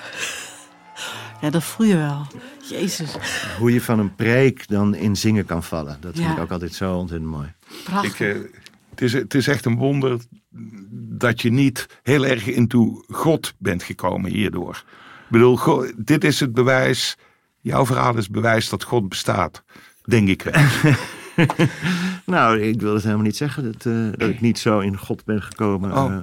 [1.42, 2.28] ja, dat voel je wel.
[2.70, 3.16] Jezus,
[3.60, 5.98] hoe je van een preek dan in zingen kan vallen.
[6.02, 6.34] Dat vind Ja.
[6.34, 7.54] ik ook altijd zo ontzettend mooi.
[7.84, 8.20] prachtig.
[8.20, 8.42] Ik, eh,
[8.90, 10.20] het, is, het is echt een wonder
[11.20, 14.84] dat je niet heel erg into God bent gekomen hierdoor.
[15.24, 17.18] Ik bedoel, dit is het bewijs.
[17.70, 19.64] Jouw verhaal is bewijs dat God bestaat.
[20.04, 20.54] Denk ik wel.
[22.26, 25.26] Nou, ik wil het helemaal niet zeggen dat, eh, dat ik niet zo in God
[25.26, 25.92] ben gekomen.
[25.98, 26.12] Oh.
[26.14, 26.18] Eh,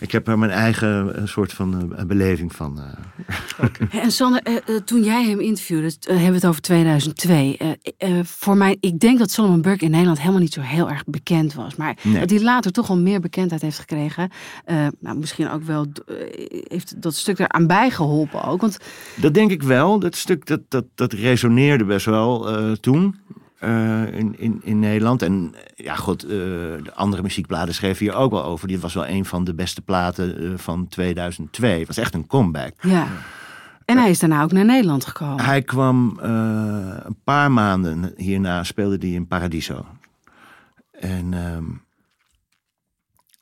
[0.00, 2.80] ik heb er mijn eigen eh, soort van eh, beleving van.
[2.80, 4.02] eh.
[4.02, 7.56] En Sander, eh, toen jij hem interviewde, hebben we het over 2002.
[7.56, 10.90] Eh, eh, voor mij, ik denk dat Solomon Burke in Nederland helemaal niet zo heel
[10.90, 11.76] erg bekend was.
[11.76, 12.20] Maar Nee.
[12.20, 14.30] dat hij later toch al meer bekendheid heeft gekregen.
[14.64, 15.86] Eh, nou, misschien ook wel,
[16.48, 18.60] heeft dat stuk eraan bijgeholpen ook.
[18.60, 18.78] Want
[19.16, 19.98] Dat denk ik wel.
[19.98, 23.16] Dat stuk dat, dat, dat resoneerde best wel eh, toen.
[23.64, 25.22] Eh, in, in, in Nederland.
[25.22, 28.68] En ja, goed, eh, de andere muziekbladen schreven hier ook wel over.
[28.68, 31.78] Dit was wel een van de beste platen eh, van 2002.
[31.78, 32.74] Het was echt een comeback.
[32.80, 33.06] ja.
[33.84, 35.44] En hij is daarna ook naar Nederland gekomen.
[35.44, 39.86] Hij kwam een paar maanden hierna, speelde hij in Paradiso.
[40.92, 41.34] En,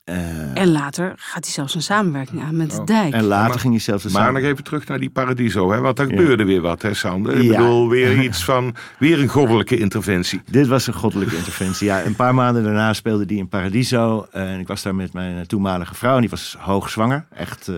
[0.03, 3.13] eh, En later gaat hij zelfs een samenwerking aan met de Dijk.
[3.13, 4.03] en later Maar- ging hij zelfs...
[4.03, 5.71] een Maar nog even terug naar die paradiso.
[5.71, 5.79] Hè?
[5.79, 7.35] Want er gebeurde weer wat, hè Sander?
[7.35, 7.57] Ik Ja.
[7.57, 8.75] bedoel, weer iets van...
[8.99, 10.41] Weer een goddelijke interventie.
[10.49, 11.87] Dit was een goddelijke interventie.
[11.87, 14.27] Ja, een paar maanden daarna speelde hij in Paradiso.
[14.31, 16.15] En ik was daar met mijn eh, toenmalige vrouw.
[16.15, 17.25] En die was hoogzwanger.
[17.35, 17.75] Echt eh,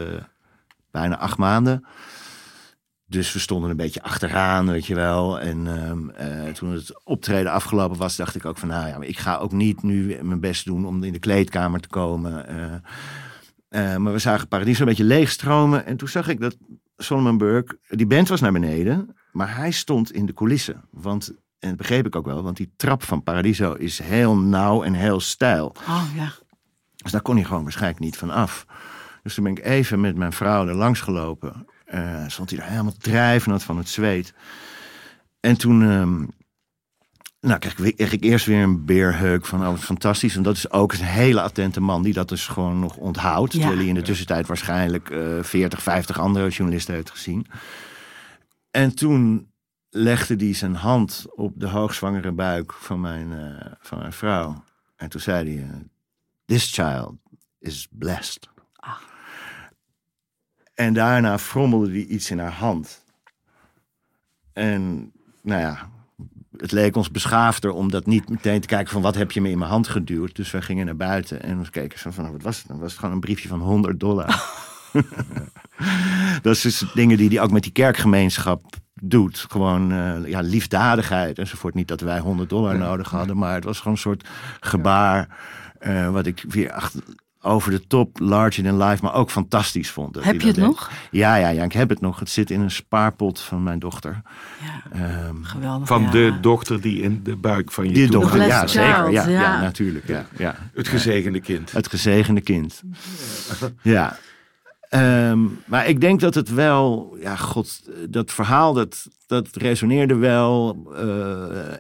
[0.92, 1.86] bijna acht maanden.
[3.08, 5.40] Dus we stonden een beetje achteraan, weet je wel.
[5.40, 8.68] En ehm, eh, toen het optreden afgelopen was, dacht ik ook van...
[8.68, 11.80] nou ja, maar ik ga ook niet nu mijn best doen om in de kleedkamer
[11.80, 12.48] te komen.
[12.48, 12.74] Eh,
[13.68, 15.86] eh, maar we zagen Paradiso een beetje leegstromen.
[15.86, 16.58] En toen zag ik dat
[16.98, 17.80] Solomon Burke...
[17.88, 20.82] Die band was naar beneden, maar hij stond in de coulissen.
[20.92, 24.84] Want, en dat begreep ik ook wel, want die trap van Paradiso is heel nauw
[24.84, 25.76] en heel steil.
[25.88, 26.32] Oh ja.
[26.96, 28.66] Dus daar kon hij gewoon waarschijnlijk niet van af.
[29.24, 31.66] Dus toen ben ik even met mijn vrouw er langs gelopen.
[31.96, 34.34] Eh, stond hij daar helemaal drijvend van het zweet.
[35.40, 36.24] En toen ehm,
[37.40, 40.36] nou, kreeg, ik, kreeg ik eerst weer een beerheuk van, oh wat fantastisch.
[40.36, 43.54] En dat is ook een hele attente man die dat dus gewoon nog onthoudt.
[43.54, 43.60] Ja.
[43.60, 47.48] Terwijl hij in de tussentijd waarschijnlijk eh 40, 50 andere journalisten heeft gezien.
[48.72, 49.52] En toen
[49.90, 54.64] legde hij zijn hand op de hoogzwangere buik van mijn, eh, van mijn vrouw.
[54.96, 55.76] En toen zei hij, eh,
[56.46, 57.14] this child
[57.60, 58.54] is blessed.
[60.76, 63.04] En daarna frommelde hij iets in haar hand.
[64.54, 65.12] En
[65.42, 65.90] nou ja,
[66.58, 69.50] het leek ons beschaafder om dat niet meteen te kijken van wat heb je me
[69.50, 70.36] in mijn hand geduwd.
[70.36, 72.68] Dus wij gingen naar buiten en we keken zo van wat was het?
[72.68, 74.44] Dan was het gewoon een briefje van 100 dollar.
[76.42, 79.46] dat is dus dingen die hij ook met die kerkgemeenschap doet.
[79.50, 81.74] Gewoon eh, ja, liefdadigheid enzovoort.
[81.74, 84.28] Niet dat wij 100 dollar nodig hadden, maar het was gewoon een soort
[84.60, 85.38] gebaar.
[85.80, 87.04] eh, wat ik weer achter,
[87.46, 90.14] over de top, larger than life, maar ook fantastisch vond.
[90.14, 90.66] dat Heb je het deed.
[90.66, 90.92] nog?
[91.12, 92.20] Ja, ja, ja, ik heb het nog.
[92.20, 94.22] Het zit in een spaarpot van mijn dochter.
[94.64, 95.88] Ja, Ehm, geweldig.
[95.88, 96.12] Van ja.
[96.12, 99.12] de dochter die in de buik van je die dochter, ja, zeker.
[99.12, 99.28] ja.
[99.28, 99.62] ja.
[99.62, 100.08] natuurlijk.
[100.08, 100.56] Ja, ja.
[100.74, 101.72] Het gezegende kind.
[101.72, 102.82] Het gezegende kind.
[103.82, 104.18] Ja.
[104.90, 110.78] Ehm, maar ik denk dat het wel, ja, god, dat verhaal dat, dat resoneerde wel.
[110.96, 111.74] eh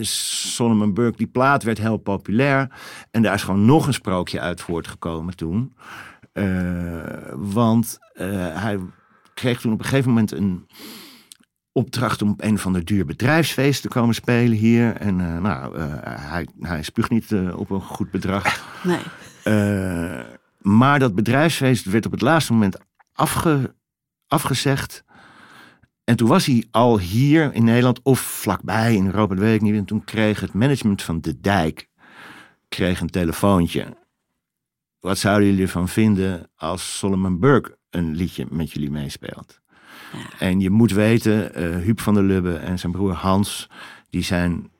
[0.00, 2.70] Solomon Burke, die plaat werd heel populair.
[3.10, 5.74] En daar is gewoon nog een sprookje uit voortgekomen toen.
[6.32, 8.78] Eh, want eh, hij
[9.34, 10.66] kreeg toen op een gegeven moment een
[11.72, 14.96] opdracht om op een van de duur bedrijfsfeest te komen spelen hier.
[14.96, 18.44] En eh, nou, hij, hij spuugt niet op een goed bedrag.
[18.82, 19.00] Nee.
[20.58, 22.78] Maar dat bedrijfsfeest werd op het laatste moment
[23.12, 23.74] afge,
[24.26, 25.04] afgezegd.
[26.10, 29.60] En toen was hij al hier in Nederland of vlakbij in Europa, dat weet ik
[29.60, 29.74] niet.
[29.74, 31.88] En toen kreeg het management van De Dijk
[32.68, 33.96] kreeg een telefoontje.
[35.00, 39.60] Wat zouden jullie ervan vinden als Solomon Burke een liedje met jullie meespeelt?
[40.38, 43.68] En je moet weten, eh Huub van der Lubbe en zijn broer Hans,
[44.08, 44.70] die zijn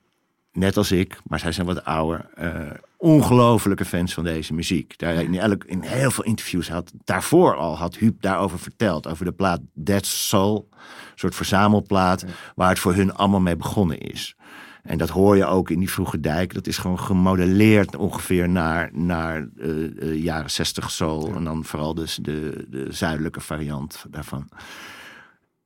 [0.53, 2.70] net als ik, maar zij zijn wat ouder, eh
[3.01, 4.98] ongelofelijke fans van deze muziek.
[4.98, 9.24] Daar, in, elk, in heel veel interviews had, daarvoor al had Huub daarover verteld, over
[9.24, 10.78] de plaat Dead Soul, een
[11.14, 12.24] soort verzamelplaat,
[12.55, 14.36] waar het voor hun allemaal mee begonnen is.
[14.82, 16.55] En dat hoor je ook in die vroege dijk.
[16.55, 21.34] Dat is gewoon gemodelleerd ongeveer naar, naar eh, eh, jaren 60 soul.
[21.34, 24.48] En dan vooral dus de, de zuidelijke variant daarvan.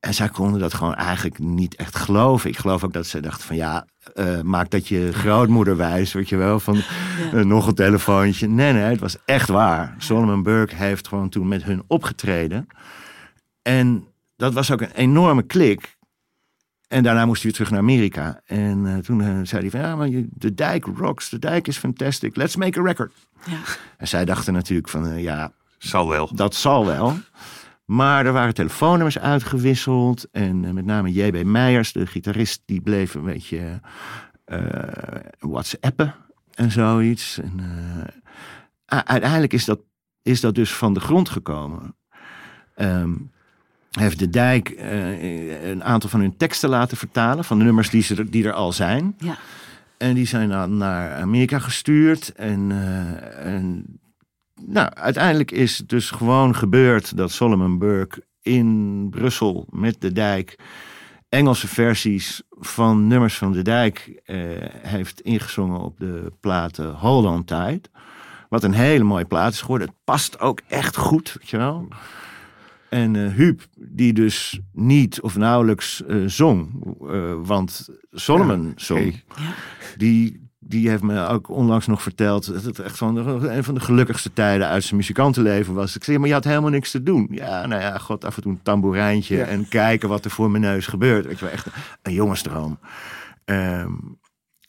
[0.05, 2.49] En zij konden dat gewoon eigenlijk niet echt geloven.
[2.49, 6.29] Ik geloof ook dat ze dachten van ja, eh, maak dat je grootmoeder wijs, weet
[6.29, 6.75] je wel, van
[7.33, 8.47] eh, nog een telefoontje.
[8.47, 9.95] Nee, nee, het was echt waar.
[9.97, 12.67] Solomon Burke heeft gewoon toen met hun opgetreden.
[13.61, 15.97] En dat was ook een enorme klik.
[16.87, 18.41] En daarna moest hij weer terug naar Amerika.
[18.45, 21.77] En eh, toen zei hij van, ja, maar je- de dijk rocks, de dijk is
[21.77, 23.11] fantastic, let's make a record.
[23.45, 23.57] Ja.
[23.97, 26.35] En zij dachten natuurlijk van, ja, Zal wel.
[26.35, 27.17] dat zal wel.
[27.85, 30.27] Maar er waren telefoonnummers uitgewisseld.
[30.31, 31.43] En eh, met name J.B.
[31.43, 33.81] Meijers, de gitarist, die bleef een beetje
[34.45, 34.59] eh
[35.39, 36.15] whatsappen
[36.53, 37.39] en zoiets.
[37.39, 37.59] En,
[38.85, 39.79] eh, uiteindelijk is dat,
[40.21, 41.95] is dat dus van de grond gekomen.
[42.75, 43.13] Ehm,
[43.91, 44.75] heeft de Dijk
[45.63, 47.43] een aantal van hun teksten laten vertalen.
[47.43, 49.15] Van de nummers die, ze er, die er al zijn.
[49.17, 49.37] Ja.
[49.97, 52.33] En die zijn dan naar Amerika gestuurd.
[52.33, 52.71] En,
[53.37, 53.85] en
[54.61, 60.57] nou, uiteindelijk is het dus gewoon gebeurd dat Solomon Burke in Brussel met de dijk
[61.29, 64.37] Engelse versies van nummers van de dijk eh,
[64.81, 67.89] heeft ingezongen op de platen Hold On Tight.
[68.49, 69.87] Wat een hele mooie plaat is geworden.
[69.87, 71.87] Het past ook echt goed, weet je wel.
[72.89, 76.69] En eh Huub, die dus niet of nauwelijks eh, zong,
[77.45, 79.23] want Solomon zong,
[79.97, 83.73] die, die heeft me ook onlangs nog verteld dat het echt van de, een van
[83.73, 85.95] de gelukkigste tijden uit zijn muzikantenleven was.
[85.95, 87.27] Ik zei, maar je had helemaal niks te doen.
[87.31, 90.63] Ja, nou ja, god, af en toe een tamboerijntje en kijken wat er voor mijn
[90.63, 91.25] neus gebeurt.
[91.25, 91.67] Weet je wel, echt
[92.01, 92.79] een jongensdroom.
[93.45, 93.91] Ehm,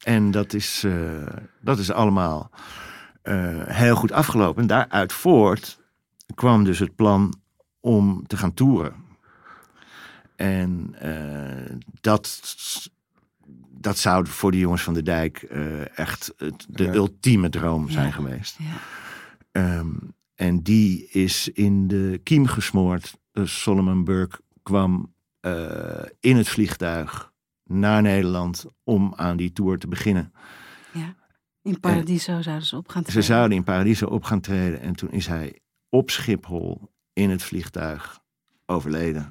[0.02, 0.92] en dat is, eh,
[1.60, 2.50] dat is allemaal
[3.22, 4.62] eh, heel goed afgelopen.
[4.62, 5.78] En daaruit voort
[6.34, 7.34] kwam dus het plan
[7.80, 8.94] om te gaan toeren.
[10.36, 12.42] En eh, dat,
[13.78, 16.92] dat zou voor de jongens van de dijk eh, echt het, de Ja.
[16.92, 18.56] ultieme droom zijn geweest.
[18.58, 18.76] Ja.
[19.52, 19.94] Ehm,
[20.34, 23.18] en die is in de kiem gesmoord.
[23.32, 27.32] Dus Solomon Burke kwam eh, in het vliegtuig
[27.64, 30.32] naar Nederland om aan die tour te beginnen.
[31.62, 33.24] In Paradiso zouden ze op gaan Ze treden.
[33.28, 35.58] zouden in Paradiso op gaan treden en toen is hij
[35.88, 38.20] op Schiphol in het vliegtuig
[38.66, 39.30] overleden.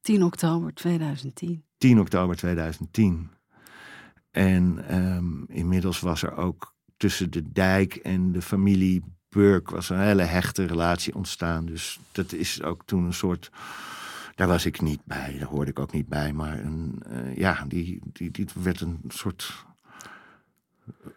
[0.00, 1.64] 10 oktober 2010.
[1.78, 3.30] 10 oktober 2010.
[4.32, 10.00] En ehm, inmiddels was er ook tussen de dijk en de familie Burke was een
[10.00, 11.66] hele hechte relatie ontstaan.
[11.66, 13.50] Dus dat is ook toen een soort.
[14.34, 16.32] Daar was ik niet bij, daar hoorde ik ook niet bij.
[16.32, 19.64] Maar een, eh, ja, die, die, die werd een soort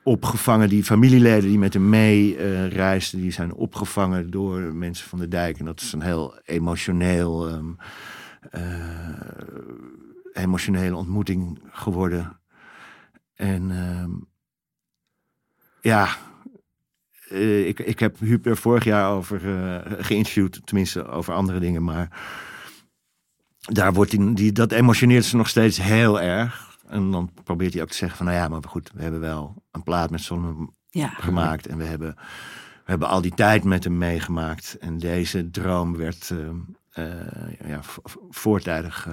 [0.03, 0.69] opgevangen.
[0.69, 5.27] Die familieleden die met hem mee eh, reisden, die zijn opgevangen door mensen van de
[5.27, 5.59] dijk.
[5.59, 7.49] En dat is een heel emotioneel.
[8.51, 9.09] eh,
[10.33, 12.39] emotionele ontmoeting geworden.
[13.35, 14.11] En ehm,
[15.81, 16.07] ja,
[17.29, 21.83] eh, ik, ik heb Huub er vorig jaar over eh, geïnterviewd, tenminste over andere dingen,
[21.83, 22.09] maar
[23.59, 26.77] daar wordt die, die, dat emotioneert ze nog steeds heel erg.
[26.87, 29.63] En dan probeert hij ook te zeggen van, nou ja, maar goed, we hebben wel
[29.71, 30.29] een plaat met
[30.89, 31.07] Ja.
[31.09, 31.67] gemaakt.
[31.67, 32.15] En we hebben,
[32.85, 34.77] we hebben al die tijd met hem meegemaakt.
[34.79, 36.31] En deze droom werd
[36.89, 37.79] eh, eh, ja,
[38.29, 39.07] voortijdig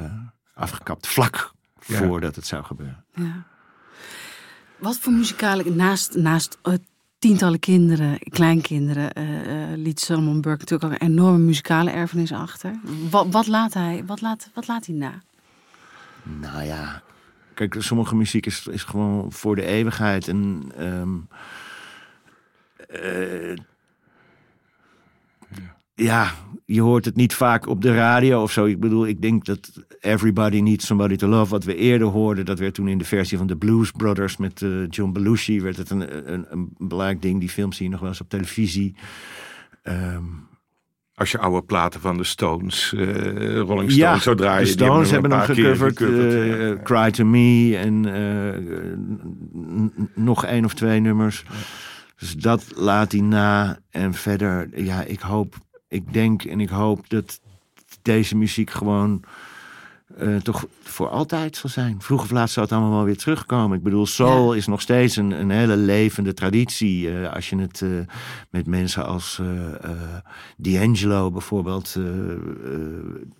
[0.54, 1.52] afgekapt, vlak
[1.86, 1.96] Ja.
[1.96, 3.04] voordat het zou gebeuren.
[3.14, 3.46] Ja.
[4.78, 6.74] Wat voor muzikale, naast, naast eh,
[7.22, 12.74] tientallen kinderen, kleinkinderen, eh, eh, liet Solomon Burke natuurlijk ook een enorme muzikale erfenis achter.
[13.10, 15.22] Wat, wat, laat, hij, wat, laat, wat laat hij na?
[16.22, 17.02] Nou ja,
[17.54, 20.28] kijk, sommige muziek is, is gewoon voor de eeuwigheid.
[20.28, 21.16] En ehm,
[22.88, 23.56] eh,
[26.02, 26.30] ja,
[26.66, 28.64] je hoort het niet vaak op de radio of zo.
[28.64, 32.58] Ik bedoel, ik denk dat Everybody Needs Somebody to Love, wat we eerder hoorden, dat
[32.58, 35.90] werd toen in de versie van de Blues Brothers met eh, John Belushi, werd het
[35.90, 37.40] een, een, een belangrijk ding.
[37.40, 38.94] Die films zie je nog wel eens op televisie.
[39.82, 40.24] Ehm,
[41.14, 43.04] Als je oude platen van de Stones, eh,
[43.56, 44.58] Rolling Stones, Ja, zo draaien.
[44.58, 45.96] de die Stones hem hebben een hem paar keer gecoverd.
[45.98, 46.82] gecoverd, eh.
[46.84, 48.00] Cry to Me en
[50.14, 51.44] nog één of twee nummers.
[52.18, 53.78] Dus dat laat hij na.
[53.90, 55.54] En verder, ja, ik hoop,
[55.92, 57.40] ik denk en ik hoop dat
[58.02, 59.24] deze muziek gewoon
[60.16, 62.02] eh, toch voor altijd zal zijn.
[62.02, 63.76] Vroeg of laat zal het allemaal wel weer terugkomen.
[63.76, 67.10] Ik bedoel, soul is nog steeds een, een hele levende traditie.
[67.10, 67.88] Eh, als je het eh,
[68.50, 69.40] met mensen als
[70.56, 71.96] D'Angelo bijvoorbeeld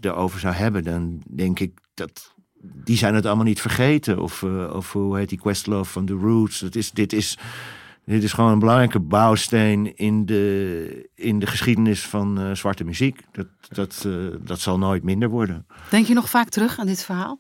[0.01, 4.19] erover zou hebben, dan denk ik dat die zijn het allemaal niet vergeten.
[4.19, 4.43] Of,
[4.73, 6.61] of hoe heet die Questlove van The Roots.
[6.61, 7.39] Dat is, dit, is,
[8.05, 13.21] dit is gewoon een belangrijke bouwsteen in de, in de geschiedenis van eh, zwarte muziek.
[13.33, 15.67] Dat, dat, eh, dat zal nooit minder worden.
[15.91, 17.39] Denk je nog vaak terug aan dit verhaal?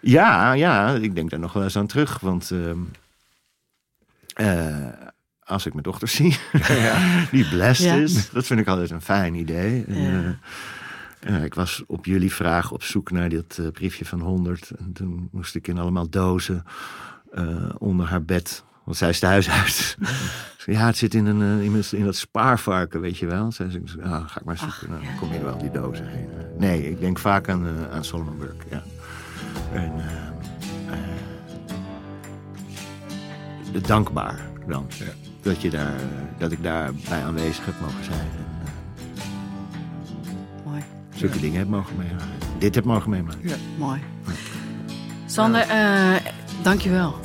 [0.00, 2.20] Ja, ja, ik denk daar nog wel eens aan terug.
[2.20, 2.78] Want ehm,
[4.34, 4.88] eh,
[5.44, 6.36] als ik mijn dochter zie,
[7.30, 7.94] die blessed Ja.
[7.94, 9.84] is, dat vind ik altijd een fijn idee.
[9.84, 10.38] En,
[11.20, 11.36] Ja.
[11.36, 14.70] ik was op jullie vraag op zoek naar dit briefje van 100.
[14.70, 16.64] En toen moest ik in allemaal dozen
[17.32, 18.64] eh, onder haar bed.
[18.84, 19.96] Want zij is thuis uit.
[20.66, 23.52] ja, het zit in, een, eh, in, in dat spaarvarken, weet je wel.
[23.52, 24.90] Zij zei, ah, ga ik maar zoeken.
[24.90, 26.28] Nou, dan kom je wel die dozen heen.
[26.58, 28.82] Nee, ik denk vaak aan, eh, aan Solomon Burke, ja.
[29.72, 30.96] En, eh,
[33.74, 34.86] eh, dankbaar dan.
[35.42, 36.00] Dat, je daar,
[36.38, 38.18] dat ik daarbij aanwezig heb mogen zijn.
[38.20, 38.46] En,
[40.64, 40.82] Mooi.
[41.14, 42.28] zulke dingen heb mogen meemaken.
[42.58, 43.60] Dit heb mogen meemaken.
[43.78, 44.00] Mooi.
[45.26, 46.16] Sander, eh
[46.62, 47.20] dankjewel.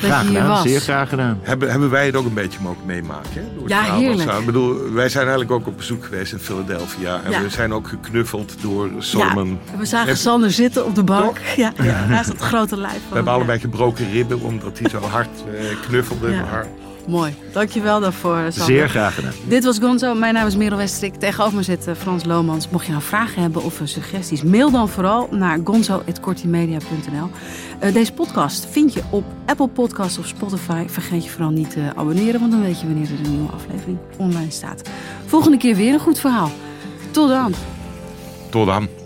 [0.00, 0.62] Dat Graag gedaan, was.
[0.62, 1.38] zeer graag gedaan.
[1.42, 3.30] Hebben, hebben wij het ook een beetje mogen meemaken?
[3.32, 3.42] Hè?
[3.58, 4.30] Door Ja, heerlijk.
[4.32, 7.20] Ik bedoel, wij zijn eigenlijk ook op bezoek geweest in Philadelphia.
[7.24, 7.42] En Ja.
[7.42, 9.58] we zijn ook geknuffeld door Solomon.
[9.72, 11.38] Ja, we zagen Sander zitten op de bank.
[11.56, 12.92] Ja, ja, naast het grote lijf.
[12.92, 15.28] Van We hebben allebei gebroken ribben omdat hij zo hard
[15.58, 16.30] eh, knuffelde.
[16.30, 16.64] Ja.
[17.10, 17.34] Mooi.
[17.52, 18.64] Dankjewel daarvoor, Sander.
[18.64, 19.32] Zeer graag gedaan.
[19.48, 20.14] Dit was Gonzo.
[20.14, 21.14] Mijn naam is Merel Westrik.
[21.14, 22.68] Tegenover me zit eh, Frans Lomans.
[22.68, 27.30] Mocht je nou vragen hebben of eh, suggesties, mail dan vooral naar gonzo.kortimedia.nl.
[27.78, 30.84] Eh, deze podcast vind je op Apple Podcasts of Spotify.
[30.86, 33.98] Vergeet je vooral niet te abonneren, want dan weet je wanneer er een nieuwe aflevering
[34.16, 34.88] online staat.
[35.26, 36.50] Volgende keer weer een goed verhaal.
[37.10, 37.54] Tot dan.
[38.50, 38.99] tot dan.